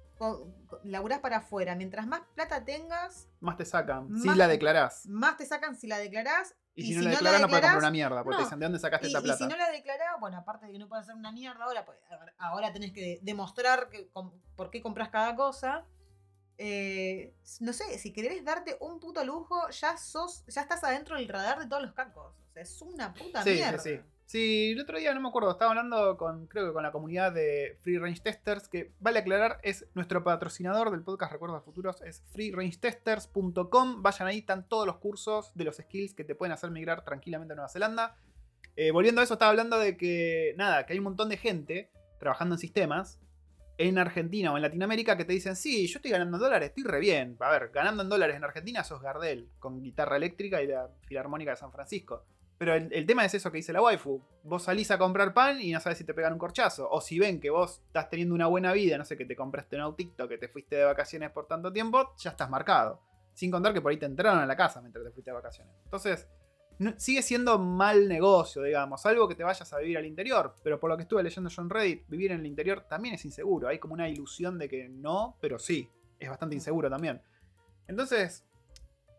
laburás 0.85 1.21
para 1.21 1.39
afuera, 1.39 1.75
mientras 1.77 2.07
más 2.07 2.21
plata 2.35 2.63
tengas, 2.65 3.29
Más 3.41 3.57
te 3.57 3.65
sacan. 3.65 4.15
Si 4.19 4.29
la 4.35 4.47
declarás. 4.49 5.07
más 5.07 5.39
te 5.39 5.47
sacan 5.47 5.75
si 5.77 5.87
la 5.87 5.97
declarás. 5.99 6.55
Y, 6.75 6.83
y 6.83 6.95
si 6.95 6.95
no 6.95 7.03
la 7.03 7.09
no 7.09 7.11
la 7.11 7.17
declarás, 7.17 7.41
no 7.43 7.49
puedes 7.49 7.63
comprar 7.63 7.79
una 7.79 7.91
mierda. 7.91 8.23
Porque 8.25 8.31
no. 8.31 8.37
te 8.39 8.45
dicen, 8.45 8.59
¿de 8.61 8.67
dónde 8.67 8.79
sacaste 8.79 9.07
Y, 9.07 9.11
esta 9.11 9.21
y 9.21 9.23
plata? 9.23 9.39
si 9.39 9.47
no 9.47 9.57
la 9.57 9.71
declarás, 9.71 10.21
bueno, 10.21 10.39
aparte 10.39 10.67
de 10.67 10.73
que 10.73 10.79
no 10.79 10.89
puedes 10.89 11.03
hacer 11.05 11.15
una 11.17 11.33
mierda 11.33 11.65
ahora, 11.65 11.85
pues 11.85 11.99
ahora- 12.39 12.73
tenés 12.73 12.93
que 12.93 13.19
demostrar 13.23 13.89
que, 13.91 14.09
por 14.57 14.71
qué 14.71 14.81
compras 14.81 15.09
cada 15.11 15.35
cosa. 15.37 15.85
Eh, 16.59 17.35
no 17.61 17.73
sé, 17.73 17.99
si 17.99 18.13
querés 18.13 18.45
darte 18.45 18.77
un 18.81 19.01
puto 19.01 19.25
lujo, 19.25 19.69
ya 19.71 19.97
sos, 19.97 20.45
ya 20.47 20.61
estás 20.63 20.85
adentro 20.85 21.17
del 21.17 21.27
radar 21.29 21.59
de 21.59 21.67
todos 21.67 21.83
los 21.83 21.93
cacos. 21.95 22.35
O 22.51 22.53
sea, 22.53 22.63
es 22.63 22.83
una 22.83 23.15
puta 23.15 23.43
sí, 23.43 23.51
mierda. 23.51 23.79
sí. 23.79 23.97
Sí, 23.97 24.03
el 24.35 24.81
otro 24.81 24.99
día 24.99 25.13
no 25.15 25.21
me 25.21 25.29
acuerdo, 25.29 25.51
estaba 25.51 25.71
hablando 25.71 26.17
con, 26.17 26.47
creo 26.47 26.67
que 26.67 26.73
con 26.73 26.83
la 26.83 26.93
comunidad 26.93 27.33
de 27.33 27.77
Free 27.81 27.99
Range 27.99 28.21
Testers, 28.21 28.69
que 28.69 28.93
vale 29.01 29.19
aclarar, 29.19 29.59
es 29.63 29.87
nuestro 29.95 30.23
patrocinador 30.23 30.91
del 30.91 31.03
podcast 31.03 31.33
Recuerdos 31.33 31.65
Futuros, 31.65 32.01
es 32.03 32.23
freerangetesters.com. 32.33 34.03
Vayan 34.03 34.29
ahí, 34.29 34.39
están 34.39 34.69
todos 34.69 34.87
los 34.87 34.99
cursos 34.99 35.53
de 35.55 35.65
los 35.65 35.77
skills 35.77 36.15
que 36.15 36.25
te 36.25 36.35
pueden 36.35 36.53
hacer 36.53 36.71
migrar 36.71 37.05
tranquilamente 37.05 37.53
a 37.53 37.57
Nueva 37.57 37.69
Zelanda. 37.69 38.17
Eh, 38.77 38.93
volviendo 38.93 39.21
a 39.21 39.25
eso, 39.25 39.35
estaba 39.35 39.51
hablando 39.51 39.79
de 39.79 39.97
que, 39.97 40.55
nada, 40.57 40.87
que 40.87 40.93
hay 40.93 40.99
un 40.99 41.05
montón 41.05 41.29
de 41.29 41.37
gente 41.37 41.91
trabajando 42.19 42.55
en 42.55 42.59
sistemas 42.61 43.21
en 43.79 43.99
Argentina 43.99 44.53
o 44.53 44.57
en 44.57 44.63
Latinoamérica 44.63 45.17
que 45.17 45.25
te 45.25 45.33
dicen, 45.33 45.57
sí, 45.57 45.87
yo 45.87 45.99
estoy 45.99 46.11
ganando 46.11 46.39
dólares, 46.39 46.69
estoy 46.69 46.85
re 46.85 47.01
bien. 47.01 47.37
A 47.41 47.51
ver, 47.51 47.71
ganando 47.73 48.03
en 48.03 48.11
dólares 48.11 48.37
en 48.37 48.45
Argentina 48.45 48.85
sos 48.85 49.01
Gardel, 49.01 49.49
con 49.59 49.83
guitarra 49.83 50.17
eléctrica 50.17 50.63
y 50.63 50.67
la 50.67 50.91
Filarmónica 51.07 51.53
de 51.53 51.57
San 51.57 51.73
Francisco. 51.73 52.25
Pero 52.61 52.75
el, 52.75 53.07
tema 53.07 53.25
es 53.25 53.33
eso 53.33 53.51
que 53.51 53.57
dice 53.57 53.73
la 53.73 53.81
waifu. 53.81 54.21
Vos 54.43 54.65
salís 54.65 54.91
a 54.91 54.99
comprar 54.99 55.33
pan 55.33 55.63
y 55.63 55.73
no 55.73 55.81
sabes 55.81 55.97
si 55.97 56.05
te 56.05 56.13
pegan 56.13 56.35
un 56.35 56.39
corchazo. 56.39 56.91
O 56.91 57.01
si 57.01 57.19
ven 57.19 57.41
que 57.41 57.49
vos 57.49 57.81
estás 57.87 58.11
teniendo 58.11 58.35
una 58.35 58.49
buena 58.49 58.75
vida, 58.75 58.99
no 58.99 59.05
sé, 59.07 59.17
que 59.17 59.25
te 59.25 59.35
compraste 59.35 59.77
un 59.77 59.83
autito, 59.83 60.29
que 60.29 60.37
te 60.37 60.47
fuiste 60.47 60.77
de 60.77 60.85
vacaciones 60.85 61.31
por 61.31 61.47
tanto 61.47 61.73
tiempo, 61.73 62.15
ya 62.19 62.33
estás 62.33 62.51
marcado. 62.51 63.01
Sin 63.33 63.51
contar 63.51 63.73
que 63.73 63.81
por 63.81 63.93
ahí 63.93 63.97
te 63.97 64.05
entraron 64.05 64.41
a 64.41 64.45
la 64.45 64.59
casa 64.59 64.83
mientras 64.83 65.03
te 65.07 65.11
fuiste 65.11 65.31
de 65.31 65.37
vacaciones. 65.37 65.75
Entonces, 65.85 66.29
sigue 66.99 67.23
siendo 67.23 67.59
mal 67.59 68.07
negocio, 68.07 68.63
digamos. 68.63 69.01
Salvo 69.01 69.27
que 69.27 69.37
te 69.37 69.43
vayas 69.43 69.73
a 69.73 69.79
vivir 69.79 69.97
al 69.97 70.05
interior. 70.05 70.55
Pero 70.63 70.79
por 70.79 70.91
lo 70.91 70.99
que 70.99 71.05
estuve 71.05 71.23
leyendo 71.23 71.49
yo 71.49 71.63
en 71.63 71.71
Reddit, 71.71 72.07
vivir 72.09 72.33
en 72.33 72.41
el 72.41 72.47
interior 72.47 72.83
también 72.91 73.15
es 73.15 73.25
inseguro. 73.25 73.69
Hay 73.69 73.79
como 73.79 73.95
una 73.95 74.07
ilusión 74.07 74.59
de 74.59 74.69
que 74.69 74.87
no, 74.87 75.39
pero 75.41 75.59
sí. 75.59 75.89
Es 76.19 76.29
bastante 76.29 76.57
inseguro 76.57 76.91
también. 76.91 77.23
Entonces, 77.89 78.45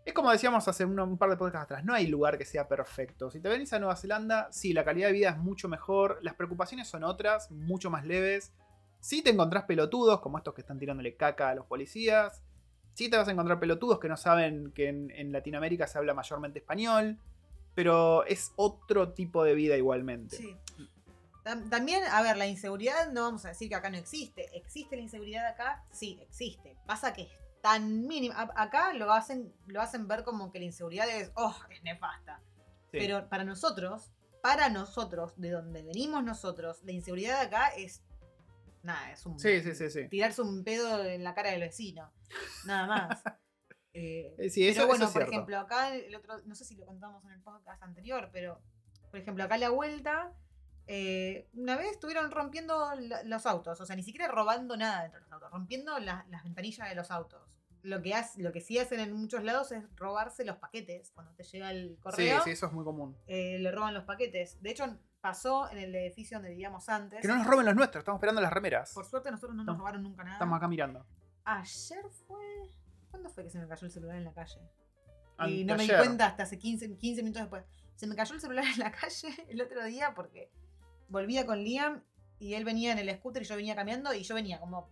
es 0.05 0.13
como 0.13 0.31
decíamos 0.31 0.67
hace 0.67 0.83
un, 0.85 1.17
par 1.17 1.29
de 1.29 1.37
podcasts 1.37 1.65
atrás, 1.65 1.85
no 1.85 1.93
hay 1.93 2.07
lugar 2.07 2.37
que 2.37 2.45
sea 2.45 2.67
perfecto. 2.67 3.29
Si 3.29 3.39
te 3.39 3.49
venís 3.49 3.71
a 3.73 3.79
Nueva 3.79 3.95
Zelanda, 3.95 4.47
sí, 4.51 4.73
la 4.73 4.83
calidad 4.83 5.07
de 5.07 5.13
vida 5.13 5.29
es 5.29 5.37
mucho 5.37 5.67
mejor, 5.69 6.17
las 6.21 6.35
preocupaciones 6.35 6.87
son 6.87 7.03
otras, 7.03 7.51
mucho 7.51 7.89
más 7.89 8.05
leves. 8.05 8.53
Sí 8.99 9.21
te 9.21 9.29
encontrás 9.31 9.63
pelotudos, 9.65 10.19
como 10.21 10.37
estos 10.37 10.53
que 10.53 10.61
están 10.61 10.79
tirándole 10.79 11.15
caca 11.15 11.49
a 11.49 11.55
los 11.55 11.65
policías. 11.65 12.41
Sí 12.93 13.09
te 13.09 13.17
vas 13.17 13.27
a 13.27 13.31
encontrar 13.31 13.59
pelotudos 13.59 13.99
que 13.99 14.07
no 14.09 14.17
saben 14.17 14.71
que 14.73 14.89
en, 14.89 15.11
en 15.11 15.31
Latinoamérica 15.31 15.87
se 15.87 15.97
habla 15.97 16.13
mayormente 16.13 16.59
español. 16.59 17.17
Pero 17.73 18.25
es 18.25 18.51
otro 18.57 19.13
tipo 19.13 19.45
de 19.45 19.55
vida 19.55 19.77
igualmente. 19.77 20.35
Sí. 20.35 20.57
Tam- 21.45 21.69
También, 21.69 22.03
a 22.11 22.21
ver, 22.21 22.35
la 22.35 22.45
inseguridad 22.45 23.11
no 23.13 23.21
vamos 23.23 23.45
a 23.45 23.49
decir 23.49 23.69
que 23.69 23.75
acá 23.75 23.89
no 23.89 23.97
existe. 23.97 24.49
¿Existe 24.57 24.97
la 24.97 25.01
inseguridad 25.03 25.47
acá? 25.47 25.83
Sí, 25.89 26.19
existe. 26.21 26.75
Pasa 26.85 27.13
que 27.13 27.29
tan 27.61 28.05
mínima. 28.07 28.49
Acá 28.55 28.93
lo 28.93 29.11
hacen, 29.11 29.53
lo 29.67 29.81
hacen 29.81 30.07
ver 30.07 30.23
como 30.23 30.51
que 30.51 30.59
la 30.59 30.65
inseguridad 30.65 31.07
es, 31.09 31.31
oh, 31.35 31.55
es 31.69 31.81
nefasta. 31.83 32.41
Sí. 32.91 32.97
Pero 32.99 33.29
para 33.29 33.43
nosotros, 33.43 34.11
para 34.41 34.69
nosotros, 34.69 35.33
de 35.37 35.51
donde 35.51 35.83
venimos 35.83 36.23
nosotros, 36.23 36.81
la 36.83 36.91
inseguridad 36.91 37.39
de 37.39 37.47
acá 37.47 37.69
es. 37.69 38.03
Nada, 38.83 39.11
es 39.11 39.25
un. 39.25 39.39
Sí, 39.39 39.61
sí, 39.61 39.75
sí, 39.75 39.89
sí. 39.89 40.07
Tirarse 40.09 40.41
un 40.41 40.63
pedo 40.63 41.03
en 41.05 41.23
la 41.23 41.33
cara 41.35 41.51
del 41.51 41.61
vecino. 41.61 42.11
Nada 42.65 42.87
más. 42.87 43.23
Eh, 43.93 44.33
Eh, 44.37 44.49
sí, 44.49 44.65
eso- 44.65 44.77
pero 44.77 44.87
bueno, 44.87 45.03
eso 45.03 45.19
es 45.19 45.25
por 45.25 45.33
ejemplo, 45.33 45.59
acá 45.59 45.93
el 45.93 46.15
otro, 46.15 46.39
no 46.45 46.55
sé 46.55 46.63
si 46.63 46.77
lo 46.77 46.85
contamos 46.85 47.25
en 47.25 47.31
el 47.31 47.41
podcast 47.41 47.83
anterior, 47.83 48.29
pero 48.31 48.61
por 49.09 49.19
ejemplo, 49.19 49.43
acá 49.43 49.57
la 49.57 49.67
vuelta, 49.69 50.31
eh, 50.87 51.47
una 51.53 51.77
vez 51.77 51.91
estuvieron 51.91 52.31
rompiendo 52.31 52.93
la- 52.95 53.23
los 53.23 53.45
autos, 53.45 53.79
o 53.79 53.85
sea, 53.85 53.95
ni 53.95 54.03
siquiera 54.03 54.27
robando 54.27 54.75
nada 54.77 55.03
dentro 55.03 55.19
de 55.19 55.23
los 55.25 55.31
autos, 55.33 55.51
rompiendo 55.51 55.97
la- 55.99 56.25
las 56.29 56.43
ventanillas 56.43 56.89
de 56.89 56.95
los 56.95 57.11
autos. 57.11 57.41
Lo 57.83 58.01
que, 58.03 58.13
hace, 58.13 58.41
lo 58.43 58.51
que 58.51 58.61
sí 58.61 58.77
hacen 58.77 58.99
en 58.99 59.11
muchos 59.13 59.43
lados 59.43 59.71
es 59.71 59.83
robarse 59.95 60.45
los 60.45 60.57
paquetes. 60.57 61.09
Cuando 61.15 61.33
te 61.33 61.43
llega 61.43 61.71
el 61.71 61.95
Sí, 61.95 62.01
correo, 62.01 62.43
sí, 62.43 62.51
eso 62.51 62.67
es 62.67 62.73
muy 62.73 62.83
común. 62.85 63.17
eh, 63.25 63.57
le 63.59 63.71
roban 63.71 63.95
los 63.95 64.03
paquetes. 64.03 64.61
De 64.61 64.69
hecho, 64.69 64.85
pasó 65.19 65.67
en 65.71 65.79
el 65.79 65.95
edificio 65.95 66.37
donde 66.37 66.51
vivíamos 66.51 66.87
antes. 66.89 67.21
Que 67.21 67.27
no 67.27 67.37
nos 67.37 67.47
roben 67.47 67.65
los 67.65 67.75
nuestros, 67.75 68.01
estamos 68.01 68.19
esperando 68.19 68.39
las 68.39 68.53
remeras. 68.53 68.93
Por 68.93 69.05
suerte, 69.07 69.31
nosotros 69.31 69.55
no 69.55 69.63
nos 69.63 69.77
robaron 69.79 70.03
nunca 70.03 70.23
nada. 70.23 70.35
Estamos 70.35 70.57
acá 70.57 70.67
mirando. 70.67 71.03
Ayer 71.43 72.03
fue. 72.27 72.69
¿Cuándo 73.09 73.29
fue 73.31 73.43
que 73.45 73.49
se 73.49 73.57
me 73.57 73.67
cayó 73.67 73.87
el 73.87 73.91
celular 73.91 74.15
en 74.15 74.25
la 74.25 74.33
calle? 74.33 74.59
Y 75.47 75.63
no 75.65 75.75
me 75.75 75.83
di 75.83 75.89
cuenta 75.89 76.27
hasta 76.27 76.43
hace 76.43 76.59
15, 76.59 76.95
15 76.97 77.23
minutos 77.23 77.41
después. 77.41 77.65
Se 77.95 78.05
me 78.05 78.15
cayó 78.15 78.35
el 78.35 78.41
celular 78.41 78.63
en 78.63 78.79
la 78.79 78.91
calle 78.91 79.27
el 79.49 79.59
otro 79.59 79.83
día 79.85 80.13
porque 80.13 80.51
volvía 81.11 81.45
con 81.45 81.63
Liam 81.63 82.03
y 82.39 82.55
él 82.55 82.65
venía 82.65 82.91
en 82.91 82.99
el 82.99 83.15
scooter 83.15 83.43
y 83.43 83.45
yo 83.45 83.55
venía 83.55 83.75
caminando 83.75 84.13
y 84.13 84.23
yo 84.23 84.33
venía 84.33 84.59
como 84.59 84.89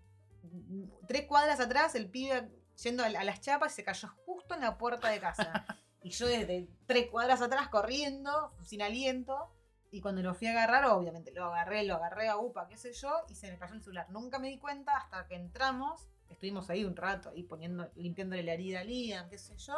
tres 1.07 1.25
cuadras 1.25 1.59
atrás, 1.59 1.95
el 1.95 2.09
pibe 2.09 2.49
yendo 2.83 3.03
a 3.03 3.09
las 3.09 3.41
chapas 3.41 3.73
y 3.73 3.75
se 3.77 3.83
cayó 3.83 4.09
justo 4.25 4.53
en 4.53 4.61
la 4.61 4.77
puerta 4.77 5.09
de 5.09 5.19
casa. 5.19 5.65
y 6.03 6.11
yo 6.11 6.27
desde 6.27 6.67
tres 6.85 7.07
cuadras 7.07 7.41
atrás 7.41 7.69
corriendo, 7.69 8.51
sin 8.63 8.81
aliento. 8.81 9.51
Y 9.91 10.01
cuando 10.01 10.21
lo 10.21 10.35
fui 10.35 10.47
a 10.47 10.51
agarrar, 10.51 10.85
obviamente 10.85 11.31
lo 11.31 11.45
agarré, 11.45 11.83
lo 11.83 11.95
agarré 11.95 12.27
a 12.27 12.37
UPA, 12.37 12.67
qué 12.67 12.77
sé 12.77 12.93
yo, 12.93 13.11
y 13.27 13.33
se 13.33 13.51
me 13.51 13.57
cayó 13.57 13.73
el 13.73 13.81
celular. 13.81 14.07
Nunca 14.11 14.37
me 14.37 14.49
di 14.49 14.59
cuenta 14.59 14.95
hasta 14.95 15.25
que 15.25 15.33
entramos, 15.33 16.07
estuvimos 16.29 16.69
ahí 16.69 16.85
un 16.85 16.95
rato, 16.95 17.29
ahí 17.29 17.41
poniendo, 17.41 17.89
limpiándole 17.95 18.43
la 18.43 18.53
herida 18.53 18.81
a 18.81 18.83
Liam, 18.83 19.27
qué 19.29 19.39
sé 19.39 19.57
yo. 19.57 19.73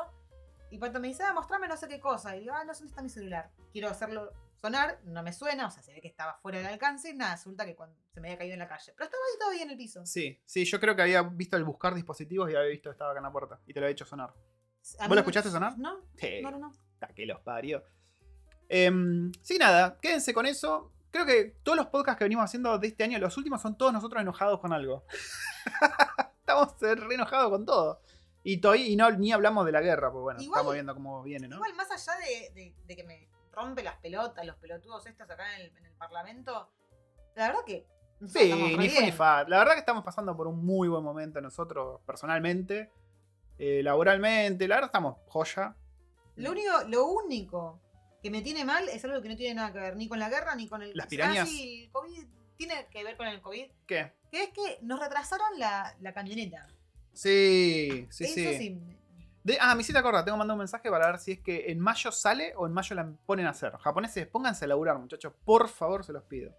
Y 0.69 0.80
Pato 0.80 0.99
me 0.99 1.08
dice, 1.08 1.23
ah, 1.23 1.34
mostrame 1.34 1.69
no 1.69 1.77
sé 1.77 1.88
qué 1.88 2.01
cosa. 2.01 2.36
Y 2.36 2.41
digo, 2.41 2.54
ah, 2.54 2.65
no 2.65 2.73
sé 2.73 2.80
dónde 2.80 2.91
está 2.91 3.01
mi 3.01 3.10
celular. 3.10 3.51
Quiero 3.71 3.88
hacerlo 3.88 4.34
sonar, 4.62 5.00
no 5.04 5.24
me 5.24 5.34
suena, 5.34 5.67
o 5.67 5.71
sea, 5.71 5.82
se 5.84 5.91
ve 5.93 6.02
que 6.02 6.08
estaba 6.08 6.36
fuera 6.41 6.60
del 6.60 6.67
alcance. 6.67 7.10
Y 7.10 7.13
nada, 7.15 7.36
resulta 7.36 7.65
que 7.65 7.76
cuando 7.76 7.97
se 8.13 8.21
me 8.21 8.28
había 8.30 8.38
caído 8.38 8.54
en 8.54 8.60
la 8.60 8.67
calle. 8.67 8.93
Pero 8.95 9.06
estaba 9.06 9.24
ahí 9.32 9.39
todavía 9.39 9.63
en 9.63 9.71
el 9.71 9.78
piso. 9.78 10.06
Sí, 10.06 10.39
sí, 10.45 10.63
yo 10.65 10.80
creo 10.80 10.95
que 10.95 11.02
había 11.02 11.24
visto 11.24 11.58
el 11.58 11.63
buscar 11.63 11.93
dispositivos 11.95 12.50
y 12.52 12.56
había 12.56 12.69
visto 12.69 12.89
que 12.89 12.93
estaba 12.93 13.12
acá 13.12 13.19
en 13.19 13.24
la 13.26 13.32
puerta. 13.32 13.60
Y 13.65 13.74
te 13.74 13.80
lo 13.80 13.86
había 13.88 13.93
hecho 13.93 14.06
sonar. 14.06 14.34
¿Vos 15.00 15.10
lo 15.10 15.15
escuchaste 15.19 15.50
sonar? 15.50 15.78
No, 15.78 16.02
Sí. 16.17 16.41
no, 16.41 16.52
no, 16.52 16.60
no. 16.60 16.71
Que 17.15 17.26
los 17.26 17.39
parió. 17.41 17.84
Em, 18.69 19.32
sí, 19.41 19.58
nada, 19.58 19.97
quédense 20.02 20.34
con 20.34 20.45
eso. 20.45 20.91
Creo 21.12 21.26
que 21.26 21.56
todos 21.63 21.78
los 21.78 21.88
podcasts 21.88 22.17
que 22.19 22.24
venimos 22.26 22.45
haciendo 22.45 22.78
de 22.80 22.88
este 22.88 23.04
año, 23.04 23.19
los 23.19 23.36
últimos 23.38 23.62
son 23.62 23.78
todos 23.78 23.91
nosotros 23.91 24.21
enojados 24.21 24.60
con 24.60 24.71
algo. 24.71 25.06
estamos 26.39 26.76
re 26.80 27.15
enojados 27.15 27.50
con 27.50 27.65
todo. 27.65 28.02
Y, 28.43 28.58
todavía, 28.58 28.88
y 28.88 28.95
no, 28.95 29.12
ni 29.12 29.32
hablamos 29.32 29.65
de 29.65 29.71
la 29.71 29.82
guerra, 29.82 30.12
pues 30.12 30.21
bueno, 30.24 30.41
Igual- 30.41 30.58
estamos 30.60 30.74
viendo 30.74 30.93
cómo 30.95 31.21
viene, 31.21 31.47
¿no? 31.47 31.58
Igual, 31.58 31.76
más 31.76 31.91
allá 31.91 32.17
de, 32.19 32.50
de- 32.60 32.76
de 32.86 32.95
que 32.95 33.04
me 33.04 33.30
rompe 33.52 33.84
las 33.84 33.98
pelotas, 33.98 34.46
los 34.46 34.56
pelotudos 34.58 35.06
estos 35.06 35.30
acá 35.30 35.56
en 35.56 35.62
el, 35.62 35.78
en 35.78 35.86
el 35.86 35.94
Parlamento, 35.94 36.72
la 37.36 37.48
verdad 37.48 37.62
que. 37.66 37.86
Sí, 38.28 38.54
ni 38.78 38.90
fu 38.90 39.02
ni 39.02 39.12
fa. 39.12 39.44
La 39.48 39.60
verdad 39.60 39.74
que 39.74 39.80
estamos 39.80 40.04
pasando 40.04 40.36
por 40.38 40.48
un 40.48 40.64
muy 40.64 40.88
buen 40.88 41.04
momento 41.04 41.42
nosotros 41.42 42.02
personalmente, 42.06 42.92
eh, 43.58 43.82
laboralmente, 43.84 44.68
la 44.68 44.76
verdad 44.76 44.90
estamos 44.90 45.18
joya. 45.28 45.76
Lo 46.36 46.52
único, 46.52 46.72
lo 46.88 47.06
único 47.08 47.82
que 48.22 48.30
me 48.30 48.42
tiene 48.42 48.64
mal 48.64 48.88
es 48.90 49.04
algo 49.06 49.22
que 49.22 49.30
no 49.30 49.36
tiene 49.36 49.56
nada 49.56 49.74
que 49.74 49.80
ver 49.80 49.96
ni 49.96 50.08
con 50.08 50.20
la 50.20 50.30
guerra 50.30 50.56
ni 50.56 50.68
con 50.68 50.84
el. 50.84 50.92
¿Las 50.94 51.08
pirañas? 51.08 51.50
El 51.50 51.90
COVID 51.92 52.28
tiene 52.58 52.88
que 52.92 53.04
ver 53.04 53.18
con 53.18 53.28
el 53.28 53.42
COVID. 53.42 53.72
¿Qué? 53.88 54.14
Que 54.32 54.44
es 54.44 54.50
que 54.50 54.80
nos 54.84 55.00
retrasaron 55.00 55.58
la, 55.58 55.96
la 56.00 56.14
camioneta. 56.14 56.68
Sí, 57.14 58.08
sí, 58.12 58.26
Eso 58.26 58.34
sí. 58.34 58.58
sí. 58.58 59.01
De- 59.43 59.58
ah, 59.60 59.73
me 59.75 59.82
hiciste 59.82 59.97
acordar, 59.99 60.23
tengo 60.23 60.36
que 60.36 60.39
mandar 60.39 60.54
un 60.56 60.60
mensaje 60.60 60.89
para 60.89 61.08
ver 61.08 61.17
si 61.19 61.32
es 61.34 61.39
que 61.39 61.71
en 61.71 61.80
mayo 61.80 62.12
sale 62.12 62.54
o 62.56 62.67
en 62.67 62.73
mayo 62.73 62.95
la 62.95 63.12
ponen 63.25 63.47
a 63.47 63.51
hacer. 63.51 63.73
Japoneses, 63.77 64.27
pónganse 64.27 64.65
a 64.65 64.67
laburar, 64.67 64.97
muchachos. 64.99 65.34
Por 65.43 65.67
favor, 65.67 66.04
se 66.04 66.13
los 66.13 66.23
pido. 66.23 66.54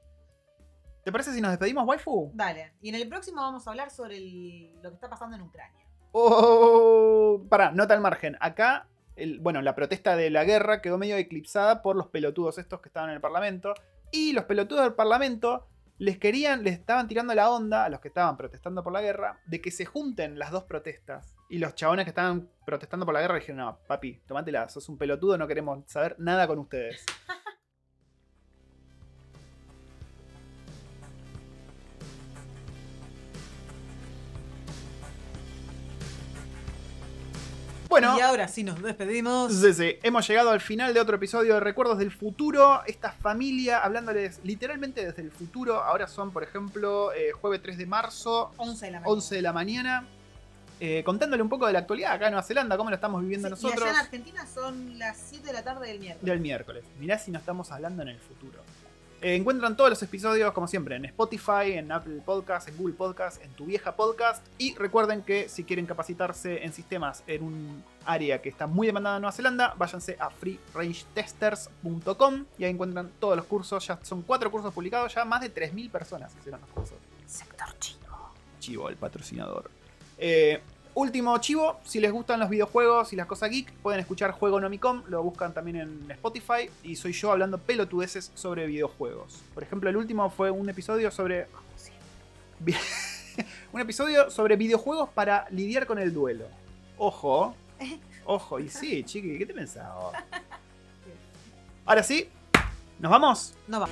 ¿Te 1.05 1.11
parece 1.13 1.33
si 1.33 1.41
nos 1.41 1.51
despedimos, 1.51 1.87
waifu? 1.87 2.31
Dale. 2.35 2.75
Y 2.81 2.89
en 2.89 2.95
el 2.97 3.09
próximo 3.09 3.41
vamos 3.41 3.67
a 3.67 3.71
hablar 3.71 3.91
sobre 3.91 4.17
el- 4.19 4.75
lo 4.83 4.91
que 4.91 4.95
está 4.95 5.09
pasando 5.11 5.37
en 5.37 5.43
Ucrania. 5.43 5.85
Oh, 6.13 7.45
pará, 7.49 7.71
nota 7.73 7.95
al 7.95 8.01
margen. 8.01 8.37
Acá, 8.41 8.89
el- 9.17 9.41
bueno, 9.41 9.63
la 9.63 9.75
protesta 9.75 10.17
de 10.17 10.31
la 10.31 10.45
guerra 10.45 10.81
quedó 10.83 10.99
medio 10.99 11.17
eclipsada 11.17 11.83
por 11.83 11.97
los 11.97 12.09
pelotudos 12.09 12.59
estos 12.59 12.81
que 12.81 12.89
estaban 12.89 13.11
en 13.11 13.17
el 13.17 13.21
Parlamento. 13.21 13.75
Y 14.11 14.33
los 14.33 14.45
pelotudos 14.45 14.83
del 14.85 14.95
Parlamento 14.95 15.67
les 15.99 16.19
querían, 16.19 16.65
les 16.65 16.75
estaban 16.79 17.09
tirando 17.09 17.35
la 17.35 17.51
onda 17.51 17.85
a 17.85 17.89
los 17.89 18.01
que 18.01 18.09
estaban 18.09 18.37
protestando 18.37 18.83
por 18.83 18.93
la 18.93 19.01
guerra 19.01 19.39
de 19.47 19.61
que 19.61 19.71
se 19.71 19.85
junten 19.87 20.39
las 20.39 20.51
dos 20.51 20.65
protestas. 20.65 21.35
Y 21.53 21.59
los 21.59 21.75
chabones 21.75 22.07
que 22.07 22.09
estaban 22.09 22.49
protestando 22.65 23.05
por 23.05 23.13
la 23.13 23.21
guerra 23.21 23.35
dijeron, 23.35 23.59
no, 23.59 23.79
papi, 23.87 24.23
tomátela, 24.27 24.71
sos 24.71 24.89
un 24.89 24.97
pelotudo, 24.97 25.37
no 25.37 25.47
queremos 25.47 25.85
saber 25.87 26.17
nada 26.19 26.47
con 26.47 26.59
ustedes. 26.59 27.05
Bueno, 37.91 38.17
Y 38.17 38.23
ahora 38.23 38.49
sí 38.49 38.65
nos 38.65 38.81
despedimos. 38.81 39.53
Sí, 39.53 39.75
sí. 39.75 39.99
Hemos 40.03 40.27
llegado 40.27 40.49
al 40.49 40.63
final 40.63 40.95
de 40.95 41.01
otro 41.01 41.17
episodio 41.17 41.53
de 41.53 41.61
Recuerdos 41.61 41.99
del 41.99 42.11
Futuro. 42.11 42.81
Esta 42.87 43.13
familia 43.13 43.81
hablándoles 43.81 44.41
literalmente 44.45 45.05
desde 45.05 45.21
el 45.21 45.31
futuro. 45.31 45.83
Ahora 45.83 46.07
son, 46.07 46.31
por 46.33 46.43
ejemplo, 46.43 47.13
eh, 47.13 47.33
jueves 47.33 47.61
3 47.61 47.77
de 47.77 47.85
marzo, 47.85 48.55
11 48.57 48.87
de 48.87 48.93
la 48.93 49.01
mañana. 49.01 49.13
11 49.13 49.35
de 49.35 49.43
la 49.43 49.53
mañana. 49.53 50.09
Eh, 50.85 51.05
contándole 51.05 51.41
un 51.41 51.49
poco 51.49 51.69
de 51.69 51.73
la 51.75 51.79
actualidad 51.79 52.15
acá 52.15 52.27
en 52.27 52.33
Nueva 52.33 52.43
Zelanda, 52.43 52.77
cómo 52.77 52.91
lo 52.91 52.97
estamos 52.97 53.23
viviendo 53.23 53.47
Sí, 53.47 53.51
nosotros 53.53 53.79
Y 53.79 53.83
allá 53.85 53.93
en 53.93 53.99
Argentina 53.99 54.45
son 54.53 54.99
las 54.99 55.17
7 55.17 55.47
de 55.47 55.53
la 55.53 55.63
tarde 55.63 55.87
del 55.87 56.01
miércoles. 56.01 56.27
del 56.27 56.41
miércoles. 56.41 56.85
Mirá 56.99 57.21
si 57.21 57.31
no 57.31 57.39
estamos 57.39 57.71
hablando 57.71 58.03
en 58.03 58.09
el 58.09 58.19
futuro. 58.19 58.59
Eh, 59.21 59.37
encuentran 59.37 59.77
todos 59.77 59.91
los 59.91 60.03
episodios, 60.03 60.53
como 60.53 60.67
siempre, 60.67 60.97
en 60.97 61.05
Spotify, 61.05 61.75
en 61.75 61.93
Apple 61.93 62.21
Podcast, 62.25 62.69
en 62.69 62.77
Google 62.77 62.95
Podcast, 62.95 63.41
en 63.45 63.53
tu 63.53 63.67
vieja 63.67 63.95
podcast. 63.95 64.45
Y 64.59 64.75
recuerden 64.75 65.23
que 65.23 65.49
si 65.49 65.63
quieren 65.63 65.87
capacitarse 65.87 66.65
en 66.65 66.73
sistemas 66.73 67.23
en 67.29 67.45
un 67.45 67.85
área 68.05 68.43
que 68.43 68.49
está 68.49 68.67
muy 68.67 68.89
demandada 68.89 69.19
en 69.19 69.23
Nueva 69.23 69.37
Zelanda, 69.37 69.75
váyanse 69.79 70.17
a 70.19 70.31
freerangetesters.com 70.31 72.45
y 72.59 72.65
ahí 72.65 72.73
encuentran 72.73 73.13
todos 73.21 73.37
los 73.37 73.47
cursos. 73.47 73.87
Ya 73.87 74.01
son 74.03 74.23
cuatro 74.23 74.51
cursos 74.51 74.75
publicados, 74.75 75.15
ya 75.15 75.25
más 75.25 75.43
de 75.43 75.55
3.000 75.55 75.93
personas 75.93 76.35
hicieron 76.41 76.61
los 76.61 76.71
cursos. 76.71 76.99
Sector 77.25 77.69
chino. 77.79 78.33
Chivo, 78.59 78.89
el 78.89 78.97
patrocinador. 78.97 79.71
Eh, 80.25 80.61
último 80.95 81.37
chivo, 81.39 81.81
si 81.85 81.99
les 81.99 82.13
gustan 82.13 82.39
los 82.39 82.49
videojuegos 82.49 83.13
y 83.13 83.17
las 83.17 83.27
cosas 83.27 83.51
geek, 83.51 83.73
pueden 83.83 83.99
escuchar 83.99 84.31
Juego 84.31 84.61
Nomicom, 84.61 85.03
lo 85.09 85.21
buscan 85.21 85.53
también 85.53 85.79
en 85.79 86.11
Spotify, 86.13 86.71
y 86.85 86.95
soy 86.95 87.13
yo 87.13 87.33
hablando 87.33 87.59
pelotudeces 87.59 88.31
sobre 88.37 88.67
videojuegos. 88.69 89.43
Por 89.53 89.65
ejemplo, 89.65 89.91
el 89.91 89.97
último 89.97 90.31
fue 90.31 90.51
un 90.53 90.69
episodio 90.69 91.11
sobre... 91.11 91.49
Vi- 92.61 92.77
un 93.73 93.81
episodio 93.81 94.31
sobre 94.31 94.55
videojuegos 94.55 95.09
para 95.09 95.47
lidiar 95.51 95.87
con 95.87 95.99
el 95.99 96.15
duelo. 96.15 96.45
Ojo, 96.99 97.57
ojo, 98.25 98.61
y 98.61 98.69
sí, 98.69 99.03
chiqui, 99.03 99.39
¿qué 99.39 99.47
te 99.47 99.55
pensabas? 99.55 100.23
Ahora 101.85 102.05
sí, 102.05 102.29
¿nos 103.01 103.11
vamos? 103.11 103.55
No 103.67 103.81
va. 103.81 103.89